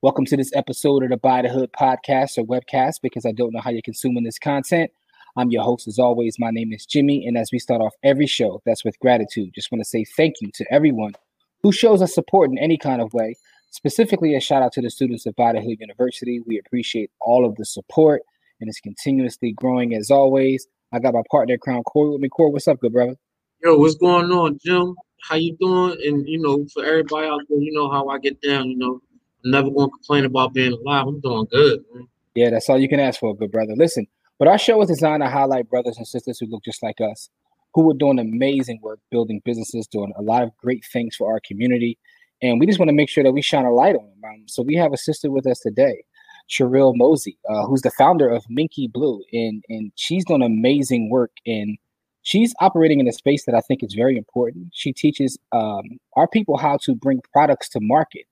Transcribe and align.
Welcome 0.00 0.26
to 0.26 0.36
this 0.36 0.54
episode 0.54 1.02
of 1.02 1.10
the 1.10 1.16
Buy 1.16 1.42
the 1.42 1.48
Hood 1.48 1.72
podcast 1.72 2.38
or 2.38 2.44
webcast 2.44 3.00
because 3.02 3.26
I 3.26 3.32
don't 3.32 3.52
know 3.52 3.60
how 3.60 3.70
you're 3.70 3.82
consuming 3.82 4.22
this 4.22 4.38
content. 4.38 4.92
I'm 5.36 5.50
your 5.50 5.64
host, 5.64 5.88
as 5.88 5.98
always. 5.98 6.38
My 6.38 6.52
name 6.52 6.72
is 6.72 6.86
Jimmy. 6.86 7.26
And 7.26 7.36
as 7.36 7.50
we 7.50 7.58
start 7.58 7.82
off 7.82 7.94
every 8.04 8.28
show, 8.28 8.62
that's 8.64 8.84
with 8.84 8.96
gratitude. 9.00 9.50
Just 9.56 9.72
want 9.72 9.80
to 9.80 9.88
say 9.88 10.04
thank 10.16 10.36
you 10.40 10.52
to 10.54 10.64
everyone 10.72 11.14
who 11.64 11.72
shows 11.72 12.00
us 12.00 12.14
support 12.14 12.48
in 12.48 12.58
any 12.58 12.78
kind 12.78 13.02
of 13.02 13.12
way. 13.12 13.34
Specifically, 13.70 14.36
a 14.36 14.40
shout 14.40 14.62
out 14.62 14.72
to 14.74 14.80
the 14.80 14.88
students 14.88 15.26
of 15.26 15.34
Buy 15.34 15.52
the 15.52 15.60
Hood 15.60 15.80
University. 15.80 16.42
We 16.46 16.60
appreciate 16.64 17.10
all 17.20 17.44
of 17.44 17.56
the 17.56 17.64
support 17.64 18.22
and 18.60 18.68
it's 18.68 18.78
continuously 18.78 19.50
growing 19.50 19.96
as 19.96 20.12
always. 20.12 20.68
I 20.92 21.00
got 21.00 21.14
my 21.14 21.22
partner, 21.28 21.58
Crown 21.58 21.82
Corey, 21.82 22.10
with 22.10 22.20
me. 22.20 22.28
Corey, 22.28 22.52
what's 22.52 22.68
up, 22.68 22.78
good 22.78 22.92
brother? 22.92 23.16
Yo, 23.64 23.76
what's 23.76 23.96
going 23.96 24.30
on, 24.30 24.60
Jim? 24.64 24.94
How 25.22 25.34
you 25.34 25.56
doing? 25.60 25.96
And 26.06 26.28
you 26.28 26.38
know, 26.38 26.64
for 26.72 26.84
everybody 26.84 27.26
out 27.26 27.40
there, 27.48 27.58
you 27.58 27.72
know 27.72 27.90
how 27.90 28.06
I 28.06 28.20
get 28.20 28.40
down. 28.40 28.70
You 28.70 28.76
know, 28.76 29.02
I'm 29.44 29.50
never 29.50 29.68
to 29.68 29.74
complain 29.74 30.24
about 30.24 30.52
being 30.52 30.72
alive. 30.72 31.06
I'm 31.06 31.20
doing 31.20 31.46
good. 31.50 31.84
Man. 31.92 32.08
Yeah, 32.34 32.50
that's 32.50 32.68
all 32.68 32.78
you 32.78 32.88
can 32.88 33.00
ask 33.00 33.20
for, 33.20 33.36
good 33.36 33.52
brother. 33.52 33.74
Listen, 33.76 34.06
but 34.38 34.48
our 34.48 34.58
show 34.58 34.80
is 34.82 34.88
designed 34.88 35.22
to 35.22 35.28
highlight 35.28 35.68
brothers 35.68 35.96
and 35.96 36.06
sisters 36.06 36.38
who 36.38 36.46
look 36.46 36.64
just 36.64 36.82
like 36.82 37.00
us, 37.00 37.30
who 37.74 37.90
are 37.90 37.94
doing 37.94 38.18
amazing 38.18 38.80
work, 38.82 39.00
building 39.10 39.42
businesses, 39.44 39.86
doing 39.86 40.12
a 40.16 40.22
lot 40.22 40.42
of 40.42 40.56
great 40.56 40.84
things 40.92 41.16
for 41.16 41.32
our 41.32 41.40
community. 41.46 41.98
And 42.40 42.60
we 42.60 42.66
just 42.66 42.78
want 42.78 42.88
to 42.88 42.94
make 42.94 43.08
sure 43.08 43.24
that 43.24 43.32
we 43.32 43.42
shine 43.42 43.64
a 43.64 43.72
light 43.72 43.96
on 43.96 44.04
them. 44.04 44.30
Um, 44.30 44.44
so 44.46 44.62
we 44.62 44.76
have 44.76 44.92
a 44.92 44.96
sister 44.96 45.30
with 45.30 45.46
us 45.46 45.60
today, 45.60 46.04
Sherrill 46.46 46.94
Mosee, 46.94 47.36
uh, 47.48 47.66
who's 47.66 47.82
the 47.82 47.90
founder 47.90 48.28
of 48.28 48.44
MinkeeBlue. 48.46 49.20
And, 49.32 49.64
and 49.68 49.92
she's 49.96 50.24
doing 50.24 50.42
amazing 50.42 51.10
work 51.10 51.32
and 51.46 51.76
she's 52.22 52.54
operating 52.60 53.00
in 53.00 53.08
a 53.08 53.12
space 53.12 53.44
that 53.46 53.54
I 53.54 53.60
think 53.60 53.82
is 53.82 53.94
very 53.94 54.16
important. 54.16 54.68
She 54.72 54.92
teaches 54.92 55.38
um, 55.52 55.98
our 56.14 56.28
people 56.28 56.56
how 56.56 56.78
to 56.82 56.94
bring 56.94 57.20
products 57.32 57.68
to 57.70 57.80
market. 57.80 58.26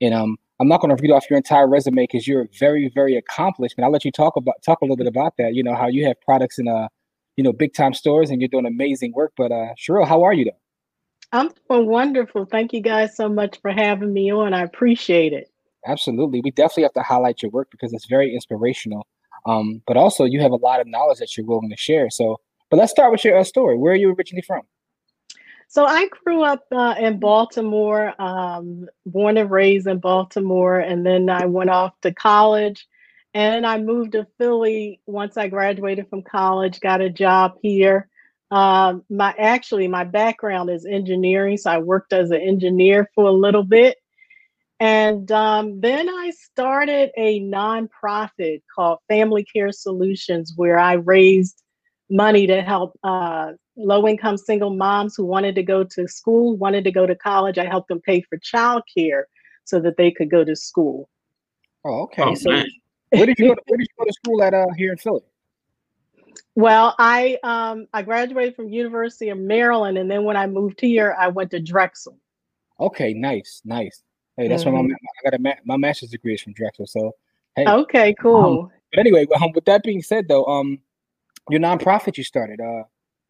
And 0.00 0.12
um, 0.12 0.36
I'm 0.58 0.68
not 0.68 0.80
going 0.80 0.94
to 0.94 1.00
read 1.02 1.10
off 1.10 1.28
your 1.28 1.36
entire 1.36 1.68
resume 1.68 2.04
because 2.04 2.26
you're 2.26 2.48
very, 2.58 2.90
very 2.94 3.16
accomplished. 3.16 3.74
But 3.76 3.84
I'll 3.84 3.90
let 3.90 4.04
you 4.04 4.10
talk 4.10 4.36
about 4.36 4.54
talk 4.64 4.80
a 4.80 4.84
little 4.84 4.96
bit 4.96 5.06
about 5.06 5.34
that. 5.38 5.54
You 5.54 5.62
know 5.62 5.74
how 5.74 5.88
you 5.88 6.06
have 6.06 6.20
products 6.22 6.58
in 6.58 6.66
uh, 6.68 6.88
you 7.36 7.44
know, 7.44 7.52
big 7.52 7.74
time 7.74 7.94
stores 7.94 8.30
and 8.30 8.40
you're 8.40 8.48
doing 8.48 8.66
amazing 8.66 9.12
work. 9.14 9.32
But 9.36 9.52
uh, 9.52 9.68
Sherrill, 9.76 10.06
how 10.06 10.22
are 10.22 10.32
you 10.32 10.46
though? 10.46 10.58
I'm 11.32 11.50
doing 11.68 11.88
wonderful. 11.88 12.46
Thank 12.46 12.72
you 12.72 12.80
guys 12.80 13.16
so 13.16 13.28
much 13.28 13.60
for 13.60 13.70
having 13.70 14.12
me 14.12 14.32
on. 14.32 14.54
I 14.54 14.62
appreciate 14.62 15.32
it. 15.32 15.50
Absolutely, 15.86 16.40
we 16.42 16.50
definitely 16.50 16.84
have 16.84 16.94
to 16.94 17.02
highlight 17.02 17.42
your 17.42 17.50
work 17.50 17.68
because 17.70 17.92
it's 17.92 18.06
very 18.06 18.34
inspirational. 18.34 19.06
Um, 19.46 19.82
but 19.86 19.96
also 19.96 20.24
you 20.24 20.40
have 20.40 20.50
a 20.50 20.56
lot 20.56 20.80
of 20.80 20.88
knowledge 20.88 21.18
that 21.18 21.36
you're 21.36 21.46
willing 21.46 21.70
to 21.70 21.76
share. 21.76 22.10
So, 22.10 22.38
but 22.70 22.78
let's 22.78 22.90
start 22.90 23.12
with 23.12 23.24
your 23.24 23.38
uh, 23.38 23.44
story. 23.44 23.76
Where 23.76 23.92
are 23.92 23.96
you 23.96 24.12
originally 24.12 24.42
from? 24.42 24.62
So 25.68 25.84
I 25.84 26.08
grew 26.08 26.42
up 26.42 26.64
uh, 26.72 26.94
in 26.98 27.18
Baltimore, 27.18 28.14
um, 28.20 28.86
born 29.04 29.36
and 29.36 29.50
raised 29.50 29.86
in 29.86 29.98
Baltimore, 29.98 30.78
and 30.78 31.04
then 31.04 31.28
I 31.28 31.46
went 31.46 31.70
off 31.70 31.92
to 32.02 32.14
college. 32.14 32.86
And 33.34 33.66
I 33.66 33.78
moved 33.78 34.12
to 34.12 34.26
Philly 34.38 35.00
once 35.04 35.36
I 35.36 35.48
graduated 35.48 36.08
from 36.08 36.22
college, 36.22 36.80
got 36.80 37.02
a 37.02 37.10
job 37.10 37.56
here. 37.60 38.08
Um, 38.50 39.04
my 39.10 39.34
actually 39.36 39.88
my 39.88 40.04
background 40.04 40.70
is 40.70 40.86
engineering, 40.86 41.58
so 41.58 41.70
I 41.70 41.78
worked 41.78 42.12
as 42.14 42.30
an 42.30 42.40
engineer 42.40 43.10
for 43.14 43.28
a 43.28 43.32
little 43.32 43.64
bit, 43.64 43.98
and 44.78 45.30
um, 45.32 45.80
then 45.80 46.08
I 46.08 46.30
started 46.30 47.10
a 47.16 47.40
nonprofit 47.40 48.62
called 48.74 49.00
Family 49.08 49.44
Care 49.44 49.72
Solutions, 49.72 50.52
where 50.56 50.78
I 50.78 50.94
raised 50.94 51.62
money 52.10 52.46
to 52.46 52.62
help 52.62 52.98
uh, 53.02 53.52
low 53.76 54.06
income 54.06 54.36
single 54.36 54.70
moms 54.70 55.14
who 55.16 55.24
wanted 55.24 55.54
to 55.56 55.62
go 55.62 55.84
to 55.84 56.08
school, 56.08 56.56
wanted 56.56 56.84
to 56.84 56.90
go 56.90 57.06
to 57.06 57.14
college. 57.14 57.58
I 57.58 57.66
helped 57.66 57.88
them 57.88 58.00
pay 58.00 58.22
for 58.22 58.38
childcare 58.38 59.24
so 59.64 59.80
that 59.80 59.96
they 59.96 60.10
could 60.10 60.30
go 60.30 60.44
to 60.44 60.56
school. 60.56 61.08
Oh, 61.84 62.02
okay. 62.02 62.22
Oh, 62.24 62.34
so, 62.34 62.50
where 63.10 63.26
did 63.26 63.38
you 63.38 63.48
go? 63.48 63.54
To, 63.54 63.62
where 63.66 63.78
did 63.78 63.88
you 63.90 63.96
go 63.98 64.04
to 64.04 64.12
school 64.12 64.42
at 64.42 64.54
uh, 64.54 64.66
here 64.76 64.92
in 64.92 64.98
Philly? 64.98 65.22
Well, 66.54 66.94
I 66.98 67.38
um, 67.42 67.86
I 67.92 68.02
graduated 68.02 68.56
from 68.56 68.68
University 68.68 69.28
of 69.28 69.38
Maryland, 69.38 69.98
and 69.98 70.10
then 70.10 70.24
when 70.24 70.36
I 70.36 70.46
moved 70.46 70.80
here, 70.80 71.14
I 71.18 71.28
went 71.28 71.50
to 71.52 71.60
Drexel. 71.60 72.18
Okay, 72.80 73.14
nice, 73.14 73.62
nice. 73.64 74.02
Hey, 74.36 74.48
that's 74.48 74.64
mm-hmm. 74.64 74.74
why 74.74 74.82
my 74.82 74.94
I 74.94 75.30
got 75.30 75.34
a 75.34 75.38
ma- 75.38 75.62
my 75.64 75.76
master's 75.76 76.10
degree 76.10 76.34
is 76.34 76.42
from 76.42 76.54
Drexel. 76.54 76.86
So, 76.86 77.12
hey. 77.56 77.66
Okay, 77.66 78.14
cool. 78.20 78.62
Um, 78.62 78.70
but 78.92 79.00
anyway, 79.00 79.26
um, 79.40 79.52
with 79.54 79.64
that 79.66 79.82
being 79.82 80.02
said, 80.02 80.28
though, 80.28 80.44
um, 80.46 80.78
your 81.50 81.60
nonprofit 81.60 82.16
you 82.16 82.24
started, 82.24 82.60
uh, 82.60 82.84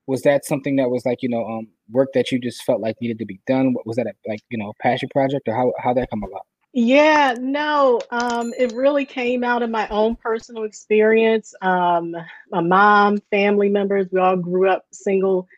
was 0.07 0.23
that 0.23 0.45
something 0.45 0.77
that 0.77 0.89
was 0.89 1.05
like 1.05 1.23
you 1.23 1.29
know 1.29 1.45
um 1.45 1.69
work 1.91 2.11
that 2.15 2.31
you 2.33 2.39
just 2.39 2.63
felt 2.65 2.81
like 2.81 2.97
needed 3.01 3.19
to 3.19 3.27
be 3.27 3.41
done? 3.47 3.75
Was 3.85 3.97
that 3.97 4.07
a, 4.07 4.13
like 4.29 4.41
you 4.51 4.59
know 4.59 4.71
a 4.71 4.83
passion 4.83 5.09
project 5.11 5.49
or 5.49 5.55
how 5.55 5.73
how 5.79 5.93
that 5.95 6.11
come 6.11 6.23
about? 6.23 6.47
Yeah 6.73 7.35
no 7.39 8.01
um 8.11 8.53
it 8.59 8.73
really 8.73 9.05
came 9.05 9.43
out 9.43 9.63
of 9.63 9.71
my 9.71 9.89
own 9.89 10.17
personal 10.17 10.65
experience. 10.65 11.55
Um 11.63 12.15
my 12.51 12.61
mom 12.61 13.19
family 13.31 13.69
members 13.69 14.07
we 14.11 14.21
all 14.21 14.37
grew 14.37 14.69
up 14.69 14.85
single 14.93 15.49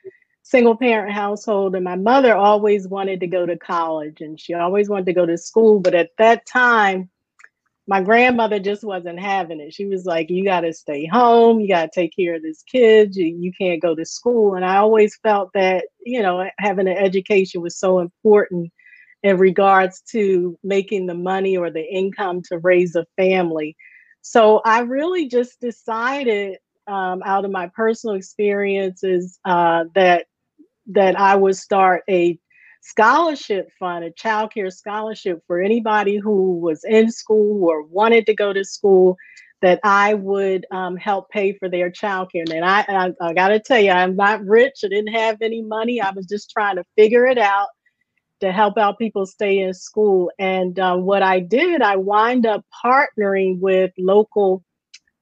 single 0.43 0.77
parent 0.77 1.13
household 1.13 1.75
and 1.75 1.85
my 1.85 1.97
mother 1.97 2.35
always 2.35 2.89
wanted 2.89 3.21
to 3.21 3.27
go 3.27 3.45
to 3.45 3.59
college 3.59 4.23
and 4.23 4.41
she 4.41 4.55
always 4.55 4.89
wanted 4.89 5.05
to 5.05 5.13
go 5.13 5.27
to 5.27 5.37
school 5.37 5.79
but 5.79 5.95
at 5.95 6.09
that 6.17 6.47
time 6.47 7.11
my 7.89 8.03
grandmother 8.03 8.59
just 8.61 8.85
wasn't 8.85 9.19
having 9.19 9.61
it. 9.61 9.73
She 9.73 9.87
was 9.87 10.05
like, 10.05 10.29
You 10.29 10.45
got 10.45 10.61
to 10.61 10.75
stay 10.75 11.07
home. 11.07 11.59
You 11.59 11.69
got 11.69 11.91
to 11.91 12.01
take 12.01 12.15
care 12.15 12.35
of 12.35 12.43
this 12.43 12.63
kid. 12.63 13.17
You, 13.17 13.27
you 13.27 13.51
can't 13.59 13.83
go 13.83 13.95
to 13.95 14.05
school. 14.05 14.55
And 14.55 14.65
I 14.65 14.77
always 14.77 15.17
felt 15.23 15.51
that, 15.55 15.87
you 16.05 16.23
know, 16.23 16.49
having 16.59 16.87
an 16.87 16.99
education 16.99 17.63
was 17.63 17.79
so 17.79 17.99
important 17.99 18.71
in 19.23 19.39
regards 19.39 20.03
to 20.13 20.57
making 20.63 21.07
the 21.07 21.15
money 21.15 21.57
or 21.57 21.71
the 21.71 21.83
income 21.83 22.43
to 22.51 22.59
raise 22.59 22.95
a 22.95 23.07
family. 23.17 23.75
So 24.21 24.61
I 24.67 24.81
really 24.81 25.27
just 25.27 25.59
decided 25.59 26.59
um, 26.87 27.23
out 27.25 27.47
of 27.47 27.51
my 27.51 27.69
personal 27.69 28.17
experiences 28.17 29.39
uh, 29.47 29.85
that 29.95 30.27
that 30.89 31.19
I 31.19 31.37
would 31.37 31.57
start 31.57 32.03
a 32.09 32.39
scholarship 32.81 33.69
fund, 33.79 34.05
a 34.05 34.11
child 34.11 34.53
care 34.53 34.71
scholarship 34.71 35.43
for 35.47 35.61
anybody 35.61 36.17
who 36.17 36.59
was 36.59 36.85
in 36.85 37.11
school 37.11 37.69
or 37.69 37.83
wanted 37.83 38.27
to 38.27 38.35
go 38.35 38.53
to 38.53 38.65
school 38.65 39.17
that 39.61 39.81
I 39.83 40.15
would 40.15 40.67
um, 40.71 40.97
help 40.97 41.31
pay 41.31 41.53
for 41.53 41.69
their 41.69 41.91
child 41.91 42.31
care. 42.31 42.45
And 42.49 42.65
I, 42.65 42.85
I, 42.89 43.13
I 43.21 43.33
got 43.35 43.49
to 43.49 43.59
tell 43.59 43.81
you, 43.81 43.91
I'm 43.91 44.15
not 44.15 44.45
rich. 44.45 44.81
I 44.85 44.89
didn't 44.89 45.15
have 45.15 45.43
any 45.43 45.63
money. 45.63 46.01
I 46.01 46.11
was 46.11 46.27
just 46.27 46.51
trying 46.51 46.77
to 46.77 46.85
figure 46.97 47.27
it 47.27 47.39
out 47.39 47.69
to 48.41 48.53
help 48.53 48.79
out 48.79 48.99
people 48.99 49.27
stay 49.27 49.59
in 49.59 49.75
school. 49.75 50.31
And 50.39 50.79
um, 50.79 51.03
what 51.03 51.23
I 51.23 51.41
did, 51.41 51.83
I 51.83 51.97
wind 51.97 52.47
up 52.47 52.65
partnering 52.85 53.59
with 53.59 53.91
local 53.99 54.63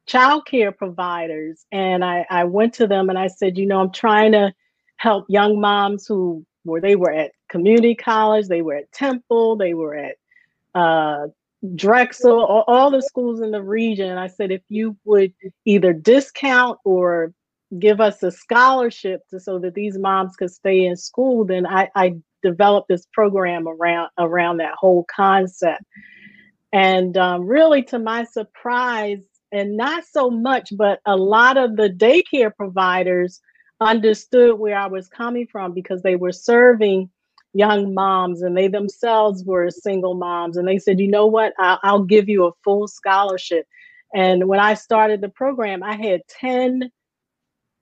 child 0.06 0.46
care 0.46 0.70
providers. 0.70 1.64
And 1.72 2.04
I, 2.04 2.26
I 2.28 2.44
went 2.44 2.74
to 2.74 2.86
them 2.86 3.08
and 3.08 3.18
I 3.18 3.28
said, 3.28 3.56
you 3.56 3.66
know, 3.66 3.80
I'm 3.80 3.92
trying 3.92 4.32
to 4.32 4.52
help 4.98 5.24
young 5.28 5.60
moms 5.60 6.06
who 6.06 6.44
where 6.66 6.81
they 6.81 6.97
were 6.97 7.12
at 7.12 7.32
community 7.49 7.94
college, 7.94 8.49
they 8.49 8.62
were 8.62 8.75
at 8.75 8.93
Temple, 8.93 9.56
they 9.56 9.75
were 9.75 9.94
at 9.94 10.16
uh, 10.75 11.28
Drexel, 11.75 12.44
all, 12.44 12.65
all, 12.66 12.91
the 12.91 13.03
schools 13.03 13.41
in 13.41 13.50
the 13.50 13.62
region. 13.62 14.10
And 14.10 14.21
I 14.21 14.27
said, 14.27 14.50
if 14.50 14.62
you 14.69 14.97
would 15.04 15.32
either 15.65 15.93
discount 15.93 16.78
or 16.84 17.33
give 17.78 18.01
us 18.01 18.22
a 18.22 18.30
scholarship 18.30 19.22
to, 19.30 19.41
so 19.41 19.59
that 19.60 19.74
these 19.74 19.98
moms 19.98 20.36
could 20.36 20.51
stay 20.51 20.84
in 20.84 20.97
school, 20.97 21.45
then 21.45 21.66
I, 21.66 21.89
I 21.95 22.16
developed 22.42 22.89
this 22.89 23.07
program 23.12 23.66
around 23.66 24.10
around 24.19 24.59
that 24.59 24.74
whole 24.74 25.07
concept. 25.15 25.83
And 26.72 27.16
um, 27.16 27.47
really, 27.47 27.83
to 27.84 27.98
my 27.98 28.24
surprise, 28.24 29.24
and 29.53 29.77
not 29.77 30.04
so 30.04 30.30
much, 30.30 30.69
but 30.77 31.01
a 31.07 31.16
lot 31.16 31.57
of 31.57 31.77
the 31.77 31.89
daycare 31.89 32.54
providers 32.54 33.41
understood 33.80 34.58
where 34.58 34.76
I 34.76 34.86
was 34.86 35.08
coming 35.08 35.46
from 35.46 35.72
because 35.72 36.02
they 36.02 36.16
were 36.16 36.32
serving 36.32 37.10
young 37.52 37.94
moms 37.94 38.42
and 38.42 38.56
they 38.56 38.68
themselves 38.68 39.44
were 39.44 39.70
single 39.70 40.14
moms. 40.14 40.56
And 40.56 40.68
they 40.68 40.78
said, 40.78 41.00
you 41.00 41.08
know 41.08 41.26
what, 41.26 41.52
I'll, 41.58 41.78
I'll 41.82 42.02
give 42.02 42.28
you 42.28 42.46
a 42.46 42.52
full 42.64 42.88
scholarship. 42.88 43.66
And 44.14 44.48
when 44.48 44.60
I 44.60 44.74
started 44.74 45.20
the 45.20 45.28
program, 45.28 45.82
I 45.82 45.96
had 45.96 46.22
10 46.28 46.90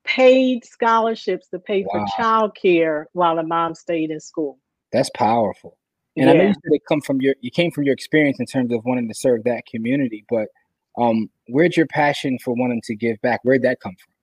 paid 0.05 0.64
scholarships 0.64 1.49
to 1.49 1.58
pay 1.58 1.85
wow. 1.85 2.05
for 2.06 2.23
childcare 2.23 3.05
while 3.12 3.37
the 3.37 3.43
mom 3.43 3.75
stayed 3.75 4.11
in 4.11 4.20
school. 4.20 4.58
That's 4.93 5.11
powerful. 5.11 5.79
And 6.17 6.26
yeah. 6.26 6.32
I 6.32 6.37
know 6.37 6.44
you 6.44 6.55
said 6.55 6.73
it 6.73 6.82
come 6.88 7.00
from 7.00 7.20
your 7.20 7.35
you 7.41 7.50
came 7.50 7.73
from 7.73 7.85
your 7.85 7.94
experience 7.94 8.38
in 8.38 8.46
terms 8.46 8.73
of 8.73 8.85
wanting 8.85 9.08
to 9.08 9.14
serve 9.14 9.44
that 9.44 9.67
community, 9.67 10.25
but 10.29 10.49
Um, 10.96 11.29
where'd 11.49 11.76
your 11.76 11.87
passion 11.87 12.38
for 12.38 12.55
wanting 12.55 12.81
to 12.85 12.94
give 12.94 13.20
back? 13.20 13.41
Where'd 13.43 13.62
that 13.62 13.81
come 13.81 13.96
from? 13.99 14.14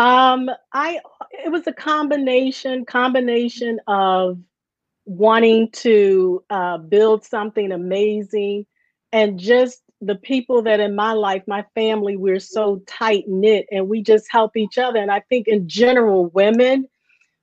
Um, 0.00 0.48
I 0.72 0.98
it 1.30 1.52
was 1.52 1.66
a 1.66 1.74
combination 1.74 2.86
combination 2.86 3.78
of 3.86 4.38
wanting 5.04 5.70
to 5.72 6.42
uh, 6.48 6.78
build 6.78 7.22
something 7.22 7.70
amazing 7.70 8.64
and 9.12 9.38
just 9.38 9.82
the 10.00 10.14
people 10.14 10.62
that 10.62 10.80
in 10.80 10.94
my 10.94 11.12
life, 11.12 11.42
my 11.46 11.66
family, 11.74 12.16
we're 12.16 12.40
so 12.40 12.80
tight 12.86 13.24
knit 13.28 13.66
and 13.70 13.90
we 13.90 14.02
just 14.02 14.26
help 14.30 14.56
each 14.56 14.78
other. 14.78 14.98
And 14.98 15.10
I 15.10 15.20
think 15.28 15.48
in 15.48 15.68
general, 15.68 16.28
women, 16.28 16.88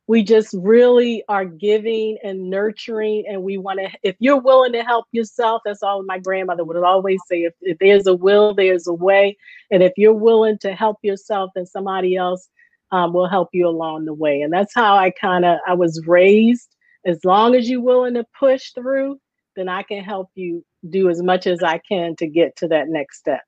we 0.08 0.24
just 0.24 0.54
really 0.54 1.22
are 1.28 1.46
giving 1.46 2.18
and 2.24 2.50
nurturing 2.50 3.26
and 3.30 3.44
we 3.44 3.58
want 3.58 3.80
to 3.80 3.90
if 4.04 4.16
you're 4.20 4.40
willing 4.40 4.72
to 4.72 4.84
help 4.84 5.06
yourself 5.12 5.62
that's 5.66 5.84
all 5.84 6.04
my 6.04 6.18
grandmother 6.18 6.64
would 6.64 6.78
always 6.78 7.20
say 7.30 7.44
if, 7.44 7.54
if 7.62 7.78
there's 7.80 8.08
a 8.08 8.16
will 8.16 8.54
there's 8.54 8.88
a 8.88 8.94
way. 8.94 9.38
And 9.70 9.84
if 9.84 9.94
you're 9.98 10.14
willing 10.14 10.58
to 10.60 10.74
help 10.74 10.98
yourself 11.04 11.52
then 11.56 11.66
somebody 11.66 12.16
else 12.16 12.50
um, 12.92 13.12
will 13.14 13.28
help 13.28 13.50
you 13.52 13.68
along 13.68 14.06
the 14.06 14.14
way. 14.14 14.42
And 14.42 14.52
that's 14.52 14.74
how 14.74 14.96
i 14.96 15.12
kind 15.12 15.46
of 15.46 15.60
i 15.68 15.74
was 15.74 16.02
raised. 16.08 16.76
As 17.06 17.24
long 17.24 17.56
as 17.56 17.70
you're 17.70 17.82
willing 17.82 18.16
to 18.16 18.26
push 18.38 18.72
through 18.72 19.20
then 19.56 19.68
i 19.68 19.84
can 19.84 20.04
help 20.04 20.30
you 20.36 20.64
do 20.90 21.10
as 21.10 21.22
much 21.22 21.48
as 21.48 21.62
i 21.64 21.80
can 21.80 22.16
to 22.16 22.28
get 22.28 22.56
to 22.58 22.68
that 22.70 22.88
next 22.88 23.20
step. 23.20 23.42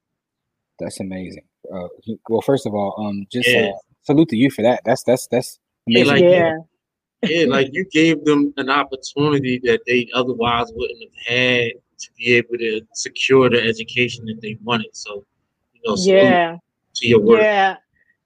That's 0.80 1.00
amazing. 1.00 1.44
Uh, 1.74 1.88
well 2.30 2.42
first 2.42 2.66
of 2.66 2.74
all 2.74 2.96
um 2.98 3.26
just 3.32 3.48
yeah. 3.48 3.70
uh, 3.70 3.78
salute 4.04 4.30
to 4.30 4.36
you 4.36 4.52
for 4.52 4.62
that. 4.64 4.82
That's 4.84 5.04
that's 5.04 5.28
that's 5.28 5.60
yeah, 5.92 6.04
like, 6.04 6.22
yeah. 6.24 6.58
yeah, 7.24 7.46
like 7.48 7.70
you 7.72 7.86
gave 7.92 8.24
them 8.26 8.54
an 8.58 8.70
opportunity 8.70 9.60
that 9.64 9.82
they 9.86 10.08
otherwise 10.14 10.72
wouldn't 10.76 11.02
have 11.02 11.36
had 11.36 11.72
to 12.00 12.10
be 12.18 12.34
able 12.34 12.58
to 12.58 12.82
secure 12.94 13.50
the 13.50 13.62
education 13.62 14.26
that 14.26 14.40
they 14.42 14.58
wanted. 14.64 14.96
So, 14.96 15.26
you 15.74 15.82
know, 15.86 15.96
yeah, 15.98 16.58
to 16.96 17.08
your 17.08 17.20
work. 17.22 17.42
Yeah, 17.42 17.78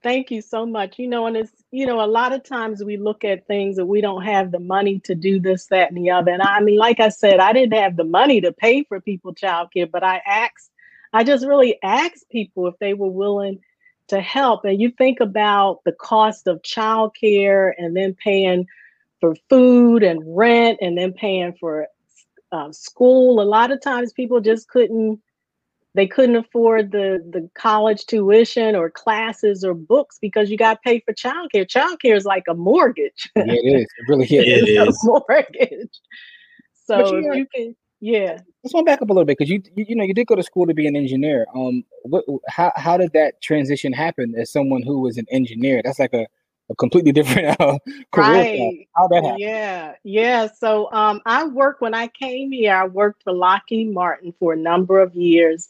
thank 0.04 0.31
you 0.31 0.42
so 0.42 0.65
much. 0.65 1.00
You 1.00 1.07
know, 1.07 1.27
and 1.27 1.38
it's 1.38 1.63
you 1.74 1.88
know, 1.88 2.01
a 2.01 2.06
lot 2.06 2.33
of 2.33 2.44
times 2.44 2.83
we 2.83 2.98
look 2.98 3.24
at 3.24 3.48
things 3.48 3.77
that 3.77 3.86
we 3.88 4.00
don't 4.00 4.21
have 4.21 4.51
the 4.51 4.60
money 4.60 5.00
to 5.00 5.15
do 5.15 5.39
this, 5.39 5.65
that, 5.65 5.89
and 5.89 5.98
the 5.98 6.12
other. 6.12 6.31
And 6.31 6.44
I 6.44 6.60
mean, 6.60 6.77
like 6.77 7.00
I 7.00 7.10
said, 7.10 7.39
I 7.39 7.51
didn't 7.51 7.74
have 7.74 7.98
the 7.98 8.04
money 8.04 8.39
to 8.42 8.51
pay 8.51 8.83
for 8.83 9.01
people 9.01 9.33
childcare, 9.33 9.89
but 9.89 10.04
I 10.04 10.21
asked, 10.24 10.69
I 11.13 11.24
just 11.24 11.44
really 11.48 11.80
asked 11.81 12.30
people 12.30 12.68
if 12.68 12.77
they 12.77 12.94
were 12.94 13.10
willing 13.10 13.60
to 14.09 14.21
help. 14.21 14.65
And 14.65 14.81
you 14.81 14.91
think 14.91 15.19
about 15.19 15.81
the 15.85 15.94
cost 15.94 16.47
of 16.47 16.61
childcare 16.61 17.71
and 17.77 17.95
then 17.95 18.15
paying 18.15 18.65
for 19.19 19.35
food 19.50 20.03
and 20.03 20.21
rent 20.25 20.79
and 20.81 20.97
then 20.97 21.13
paying 21.13 21.53
for 21.59 21.88
uh, 22.51 22.71
school. 22.71 23.41
A 23.41 23.44
lot 23.44 23.71
of 23.71 23.81
times 23.81 24.13
people 24.13 24.39
just 24.41 24.67
couldn't 24.67 25.21
they 25.95 26.07
couldn't 26.07 26.35
afford 26.35 26.91
the 26.91 27.23
the 27.29 27.50
college 27.53 28.05
tuition 28.05 28.75
or 28.75 28.89
classes 28.89 29.63
or 29.63 29.73
books 29.73 30.17
because 30.19 30.50
you 30.50 30.57
got 30.57 30.73
to 30.75 30.79
pay 30.83 31.00
for 31.01 31.13
childcare. 31.13 31.67
Childcare 31.67 32.15
is 32.15 32.25
like 32.25 32.45
a 32.50 32.55
mortgage. 32.55 33.29
Yeah, 33.35 33.45
it 33.47 33.81
is. 33.81 33.83
It 33.83 34.09
really 34.09 34.25
is. 34.25 34.63
it 34.63 34.69
is. 34.69 35.03
a 35.03 35.07
mortgage. 35.07 36.00
So 36.73 37.17
if 37.17 37.35
you 37.35 37.47
can 37.53 37.75
yeah. 38.03 38.38
Let's 38.63 38.73
go 38.73 38.83
back 38.83 39.01
up 39.01 39.09
a 39.09 39.13
little 39.13 39.23
bit 39.23 39.38
because 39.38 39.50
you, 39.50 39.63
you, 39.77 39.85
you 39.88 39.95
know 39.95 40.03
you 40.03 40.13
did 40.13 40.27
go 40.27 40.35
to 40.35 40.44
school 40.44 40.67
to 40.67 40.73
be 40.73 40.88
an 40.88 40.95
engineer. 40.97 41.45
Um, 41.55 41.85
what 42.01 42.25
how 42.50 42.69
how 42.75 42.97
did 42.97 43.13
that 43.13 43.41
transition 43.41 43.94
happen 43.94 44.35
as 44.38 44.51
someone 44.51 44.81
who 44.81 45.00
was 45.00 45.17
an 45.17 45.25
engineer? 45.31 45.81
That's 45.81 46.00
like 46.00 46.13
a, 46.13 46.27
a 46.69 46.75
completely 46.75 47.11
different 47.19 47.57
uh, 47.61 47.79
career. 48.11 48.29
Right. 48.29 48.88
How 48.97 49.07
that 49.07 49.23
happened? 49.23 49.39
Yeah, 49.39 49.94
yeah. 50.03 50.50
So 50.53 50.91
um, 50.91 51.21
I 51.25 51.45
worked 51.45 51.79
when 51.79 51.94
I 51.94 52.07
came 52.07 52.51
here. 52.51 52.75
I 52.75 52.88
worked 52.88 53.23
for 53.23 53.31
Lockheed 53.31 53.94
Martin 53.94 54.33
for 54.38 54.51
a 54.51 54.57
number 54.57 55.00
of 55.00 55.15
years, 55.15 55.69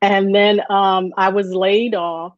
and 0.00 0.32
then 0.32 0.62
um, 0.70 1.12
I 1.16 1.30
was 1.30 1.52
laid 1.52 1.96
off. 1.96 2.34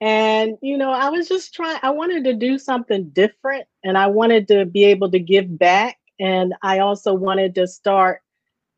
And 0.00 0.58
you 0.62 0.78
know, 0.78 0.92
I 0.92 1.08
was 1.08 1.28
just 1.28 1.52
trying. 1.52 1.80
I 1.82 1.90
wanted 1.90 2.22
to 2.22 2.34
do 2.34 2.56
something 2.56 3.08
different, 3.08 3.66
and 3.82 3.98
I 3.98 4.06
wanted 4.06 4.46
to 4.46 4.64
be 4.64 4.84
able 4.84 5.10
to 5.10 5.18
give 5.18 5.58
back. 5.58 5.98
And 6.20 6.54
I 6.62 6.78
also 6.78 7.12
wanted 7.12 7.56
to 7.56 7.66
start 7.66 8.22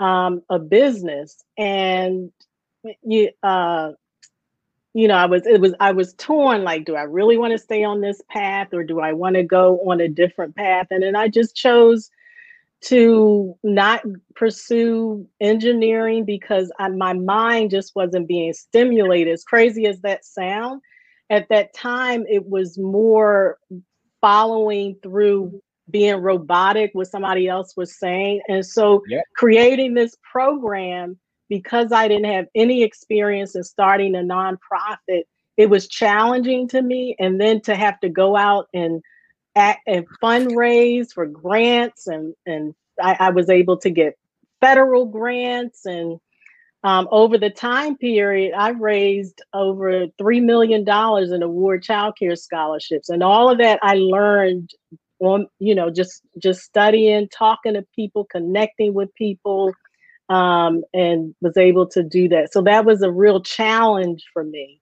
um, 0.01 0.43
a 0.49 0.59
business 0.59 1.45
and 1.57 2.31
you 3.03 3.29
uh 3.43 3.91
you 4.95 5.09
know 5.09 5.17
i 5.17 5.27
was 5.27 5.47
it 5.47 5.61
was 5.61 5.75
i 5.81 5.91
was 5.91 6.15
torn 6.15 6.63
like 6.63 6.85
do 6.85 6.95
i 6.95 7.03
really 7.03 7.37
want 7.37 7.53
to 7.53 7.59
stay 7.59 7.83
on 7.85 8.01
this 8.01 8.23
path 8.31 8.73
or 8.73 8.85
do 8.85 9.01
i 9.01 9.13
want 9.13 9.35
to 9.35 9.43
go 9.43 9.79
on 9.81 10.01
a 10.01 10.09
different 10.09 10.55
path? 10.57 10.87
And 10.91 11.03
then 11.03 11.17
i 11.17 11.29
just 11.29 11.57
chose 11.57 12.11
to 12.81 13.57
not 13.65 14.03
pursue 14.37 15.27
engineering 15.41 16.25
because 16.25 16.71
I, 16.79 16.89
my 16.89 17.13
mind 17.13 17.71
just 17.71 17.97
wasn't 17.97 18.29
being 18.29 18.53
stimulated. 18.53 19.33
As 19.33 19.43
crazy 19.43 19.87
as 19.87 20.01
that 20.03 20.25
sound 20.25 20.81
at 21.29 21.49
that 21.49 21.75
time 21.75 22.25
it 22.29 22.47
was 22.49 22.79
more 22.79 23.59
following 24.21 24.97
through 25.03 25.61
being 25.91 26.17
robotic 26.17 26.91
what 26.93 27.07
somebody 27.07 27.49
else 27.49 27.75
was 27.77 27.99
saying 27.99 28.41
and 28.49 28.65
so 28.65 29.03
yep. 29.09 29.25
creating 29.37 29.95
this 29.95 30.17
program 30.31 31.19
because 31.49 31.93
i 31.93 32.07
didn't 32.09 32.31
have 32.31 32.47
any 32.55 32.83
experience 32.83 33.55
in 33.55 33.63
starting 33.63 34.15
a 34.15 34.19
nonprofit 34.19 35.23
it 35.57 35.69
was 35.69 35.89
challenging 35.89 36.69
to 36.69 36.83
me 36.83 37.17
and 37.19 37.41
then 37.41 37.61
to 37.61 37.75
have 37.75 37.99
to 38.01 38.09
go 38.09 38.37
out 38.37 38.69
and 38.75 39.03
act 39.57 39.81
and 39.87 40.07
fundraise 40.23 41.13
for 41.13 41.27
grants 41.27 42.07
and 42.07 42.35
and 42.47 42.75
I, 43.01 43.17
I 43.21 43.31
was 43.31 43.49
able 43.49 43.79
to 43.79 43.91
get 43.91 44.19
federal 44.61 45.07
grants 45.07 45.87
and 45.87 46.19
um, 46.85 47.09
over 47.11 47.39
the 47.39 47.51
time 47.51 47.97
period, 47.97 48.55
I've 48.55 48.81
raised 48.81 49.43
over 49.53 50.07
$3 50.21 50.43
million 50.43 50.83
in 50.89 51.43
award 51.43 51.83
child 51.83 52.17
care 52.17 52.37
scholarships. 52.37 53.09
And 53.09 53.23
all 53.23 53.51
of 53.51 53.59
that 53.59 53.81
I 53.83 53.95
learned 53.95 54.71
on 55.21 55.47
you 55.59 55.75
know 55.75 55.91
just 55.91 56.23
just 56.39 56.63
studying 56.63 57.29
talking 57.29 57.75
to 57.75 57.85
people 57.95 58.27
connecting 58.31 58.95
with 58.95 59.15
people 59.15 59.73
um, 60.29 60.83
and 60.93 61.35
was 61.41 61.57
able 61.57 61.87
to 61.89 62.03
do 62.03 62.29
that. 62.29 62.53
So 62.53 62.61
that 62.63 62.85
was 62.85 63.03
a 63.03 63.11
real 63.11 63.43
challenge 63.43 64.25
for 64.33 64.45
me. 64.45 64.81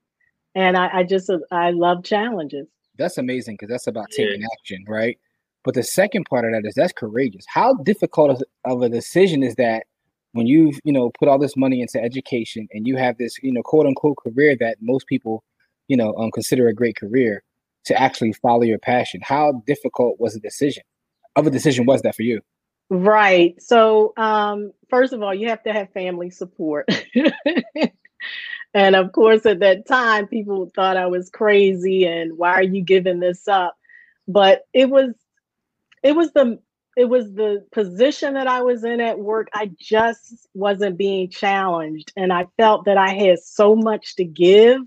And 0.55 0.77
i, 0.77 0.89
I 0.99 1.03
just 1.05 1.31
i 1.51 1.71
love 1.71 2.05
challenges. 2.05 2.67
That's 2.99 3.19
amazing 3.19 3.55
because 3.55 3.69
that's 3.69 3.87
about 3.87 4.11
taking 4.11 4.41
yeah. 4.41 4.49
action 4.59 4.85
right? 4.89 5.19
But 5.65 5.75
the 5.75 5.83
second 5.83 6.25
part 6.25 6.45
of 6.45 6.53
that 6.53 6.67
is 6.67 6.75
that's 6.75 6.93
courageous. 6.93 7.45
How 7.49 7.75
difficult 7.75 8.43
of 8.65 8.83
a 8.83 8.89
decision 8.89 9.43
is 9.43 9.57
that 9.57 9.85
when 10.33 10.47
you've 10.47 10.79
you 10.85 10.93
know 10.93 11.11
put 11.19 11.29
all 11.29 11.39
this 11.39 11.57
money 11.57 11.81
into 11.81 12.03
education 12.03 12.69
and 12.73 12.87
you 12.87 12.97
have 12.97 13.17
this 13.19 13.37
you 13.43 13.53
know 13.53 13.63
quote 13.63 13.87
unquote 13.87 14.17
career 14.19 14.57
that 14.61 14.77
most 14.81 15.07
people 15.07 15.43
you 15.89 15.97
know 15.97 16.15
um, 16.17 16.31
consider 16.31 16.69
a 16.69 16.75
great 16.75 16.97
career 16.97 17.43
to 17.87 18.01
actually 18.01 18.33
follow 18.33 18.63
your 18.63 18.79
passion. 18.79 19.21
How 19.23 19.63
difficult 19.67 20.21
was 20.21 20.35
the 20.35 20.41
decision? 20.41 20.83
Of 21.35 21.47
a 21.47 21.51
decision 21.51 21.87
was 21.87 22.03
that 22.03 22.15
for 22.15 22.23
you? 22.23 22.41
Right. 22.89 23.61
So, 23.61 24.13
um, 24.17 24.73
first 24.91 25.13
of 25.13 25.23
all, 25.23 25.35
you 25.35 25.49
have 25.49 25.63
to 25.65 25.73
have 25.73 25.93
family 25.93 26.31
support. 26.31 26.89
and 28.75 28.97
of 28.97 29.13
course, 29.13 29.45
at 29.45 29.61
that 29.61 29.87
time, 29.87 30.29
people 30.29 30.71
thought 30.75 30.97
I 30.97 31.07
was 31.07 31.31
crazy 31.31 32.07
and 32.07 32.39
why 32.39 32.53
are 32.53 32.63
you 32.63 32.83
giving 32.83 33.21
this 33.21 33.49
up? 33.49 33.77
But 34.29 34.63
it 34.73 34.89
was, 34.89 35.15
it 36.03 36.15
was 36.15 36.33
the, 36.33 36.59
it 36.97 37.07
was 37.07 37.33
the 37.35 37.67
position 37.73 38.35
that 38.35 38.47
I 38.47 38.63
was 38.63 38.85
in 38.85 39.01
at 39.01 39.19
work. 39.19 39.49
I 39.53 39.71
just 39.79 40.49
wasn't 40.55 40.97
being 40.97 41.29
challenged. 41.29 42.13
And 42.17 42.33
I 42.33 42.47
felt 42.57 42.87
that 42.87 42.97
I 42.97 43.11
had 43.11 43.41
so 43.41 43.77
much 43.77 44.17
to 44.17 44.25
give 44.25 44.81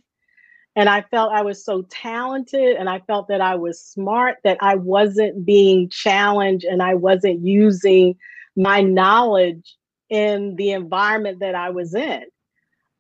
and 0.80 0.88
I 0.88 1.02
felt 1.02 1.34
I 1.34 1.42
was 1.42 1.66
so 1.66 1.82
talented 1.90 2.78
and 2.78 2.88
I 2.88 3.00
felt 3.00 3.28
that 3.28 3.42
I 3.42 3.56
was 3.56 3.84
smart 3.84 4.38
that 4.46 4.60
I 4.62 4.76
wasn't 4.76 5.46
being 5.46 5.90
challenged 5.90 6.64
and 6.64 6.82
I 6.82 6.94
wasn't 6.94 7.42
using 7.42 8.16
my 8.56 8.80
knowledge 8.80 9.76
in 10.10 10.56
the 10.56 10.72
environment 10.72 11.42
that 11.42 11.54
I 11.54 11.72
was 11.72 11.94
in. 11.94 12.24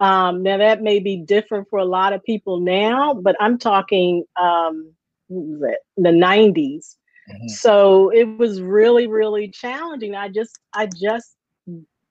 Um, 0.02 0.44
now 0.44 0.58
that 0.58 0.82
may 0.82 1.00
be 1.00 1.24
different 1.24 1.70
for 1.70 1.80
a 1.80 1.86
lot 1.86 2.12
of 2.12 2.22
people 2.26 2.60
now, 2.60 3.14
but 3.14 3.38
I'm 3.40 3.58
talking 3.58 4.26
um, 4.36 4.92
the 5.30 5.78
90s. 5.98 6.98
Mm-hmm. 7.32 7.48
So 7.48 8.10
it 8.10 8.26
was 8.38 8.62
really, 8.62 9.08
really 9.08 9.48
challenging. 9.48 10.16
I 10.16 10.28
just, 10.28 10.60
I 10.74 10.90
just 11.00 11.34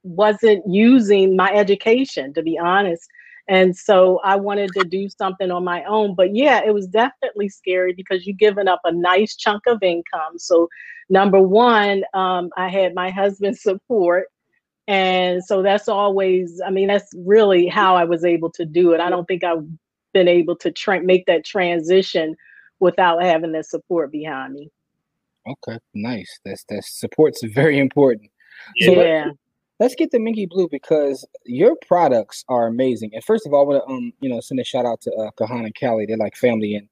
wasn't 0.03 0.65
using 0.67 1.37
my 1.37 1.53
education, 1.53 2.33
to 2.33 2.43
be 2.43 2.59
honest. 2.59 3.07
And 3.49 3.75
so 3.75 4.21
I 4.25 4.37
wanted 4.37 4.71
to 4.75 4.85
do 4.85 5.09
something 5.09 5.51
on 5.51 5.65
my 5.65 5.83
own. 5.85 6.15
But 6.15 6.35
yeah, 6.35 6.63
it 6.65 6.75
was 6.75 6.87
definitely 6.87 7.49
scary 7.49 7.95
because 7.95 8.27
you're 8.27 8.37
giving 8.39 8.69
up 8.69 8.81
a 8.85 8.93
nice 8.93 9.37
chunk 9.37 9.63
of 9.67 9.83
income. 9.83 10.39
So, 10.39 10.69
number 11.09 11.41
one, 11.41 12.05
um, 12.13 12.51
I 12.57 12.69
had 12.69 12.95
my 12.95 13.11
husband's 13.11 13.63
support. 13.63 14.27
And 14.87 15.45
so 15.45 15.63
that's 15.63 15.89
always, 15.89 16.63
I 16.65 16.71
mean, 16.71 16.89
that's 16.89 17.11
really 17.17 17.67
how 17.67 17.95
I 17.97 18.05
was 18.05 18.25
able 18.25 18.51
to 18.53 18.65
do 18.65 18.93
it. 18.93 19.01
I 19.01 19.11
don't 19.11 19.27
think 19.27 19.45
I've 19.45 19.67
been 20.15 20.29
able 20.29 20.57
to 20.57 20.71
tra- 20.71 21.03
make 21.03 21.27
that 21.27 21.45
transition 21.45 22.37
without 22.81 23.23
having 23.23 23.53
the 23.53 23.63
support 23.63 24.11
behind 24.11 24.55
me. 24.55 24.71
Okay, 25.47 25.79
nice. 25.95 26.39
That's 26.45 26.65
that 26.65 26.85
support's 26.85 27.43
very 27.45 27.79
important. 27.79 28.31
Yeah. 28.77 29.27
So 29.27 29.39
let's 29.79 29.95
get 29.95 30.11
the 30.11 30.19
Minky 30.19 30.47
Blue 30.47 30.69
because 30.71 31.27
your 31.45 31.77
products 31.87 32.45
are 32.49 32.67
amazing. 32.67 33.11
And 33.15 33.23
first 33.23 33.47
of 33.47 33.53
all, 33.53 33.65
I 33.65 33.69
want 33.69 33.85
to 33.85 33.93
um, 33.93 34.13
you 34.21 34.29
know, 34.29 34.41
send 34.41 34.61
a 34.61 34.65
shout 34.65 34.87
out 34.87 35.01
to 35.03 35.13
uh, 35.13 35.31
Kahan 35.33 35.65
and 35.65 35.75
Callie. 35.79 36.07
They're 36.07 36.17
like 36.17 36.37
family. 36.37 36.75
And 36.75 36.89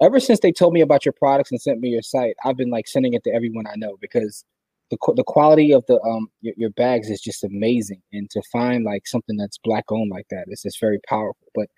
ever 0.00 0.20
since 0.20 0.40
they 0.40 0.52
told 0.52 0.72
me 0.72 0.80
about 0.80 1.04
your 1.04 1.12
products 1.12 1.50
and 1.50 1.60
sent 1.60 1.80
me 1.80 1.88
your 1.88 2.02
site, 2.02 2.36
I've 2.44 2.56
been 2.56 2.70
like 2.70 2.86
sending 2.86 3.14
it 3.14 3.24
to 3.24 3.30
everyone 3.32 3.66
I 3.66 3.74
know 3.76 3.96
because 4.00 4.44
the 4.90 4.96
the 5.16 5.24
quality 5.24 5.72
of 5.72 5.84
the 5.86 6.00
um 6.00 6.28
your, 6.40 6.54
your 6.56 6.70
bags 6.70 7.10
is 7.10 7.20
just 7.20 7.44
amazing. 7.44 8.02
And 8.12 8.30
to 8.30 8.42
find 8.52 8.84
like 8.84 9.06
something 9.06 9.36
that's 9.36 9.58
black 9.58 9.84
owned 9.90 10.10
like 10.10 10.26
that 10.30 10.46
is 10.48 10.62
just 10.62 10.80
very 10.80 11.00
powerful. 11.08 11.46
But 11.54 11.68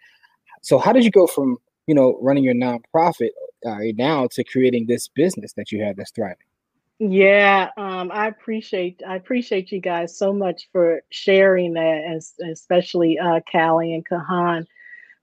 so 0.62 0.78
how 0.78 0.92
did 0.92 1.04
you 1.04 1.10
go 1.10 1.26
from 1.26 1.58
you 1.86 1.94
know 1.94 2.18
running 2.20 2.44
your 2.44 2.54
nonprofit 2.54 3.30
uh, 3.66 3.78
now 3.96 4.28
to 4.32 4.44
creating 4.44 4.86
this 4.86 5.08
business 5.08 5.54
that 5.54 5.72
you 5.72 5.82
have 5.82 5.96
that's 5.96 6.12
thriving? 6.12 6.36
Yeah, 7.00 7.70
um, 7.78 8.10
I 8.12 8.28
appreciate 8.28 9.02
I 9.08 9.16
appreciate 9.16 9.72
you 9.72 9.80
guys 9.80 10.18
so 10.18 10.34
much 10.34 10.68
for 10.70 11.02
sharing 11.10 11.74
that, 11.74 12.04
as 12.14 12.34
especially 12.52 13.18
uh, 13.18 13.40
Callie 13.50 13.94
and 13.94 14.06
Kahan 14.06 14.66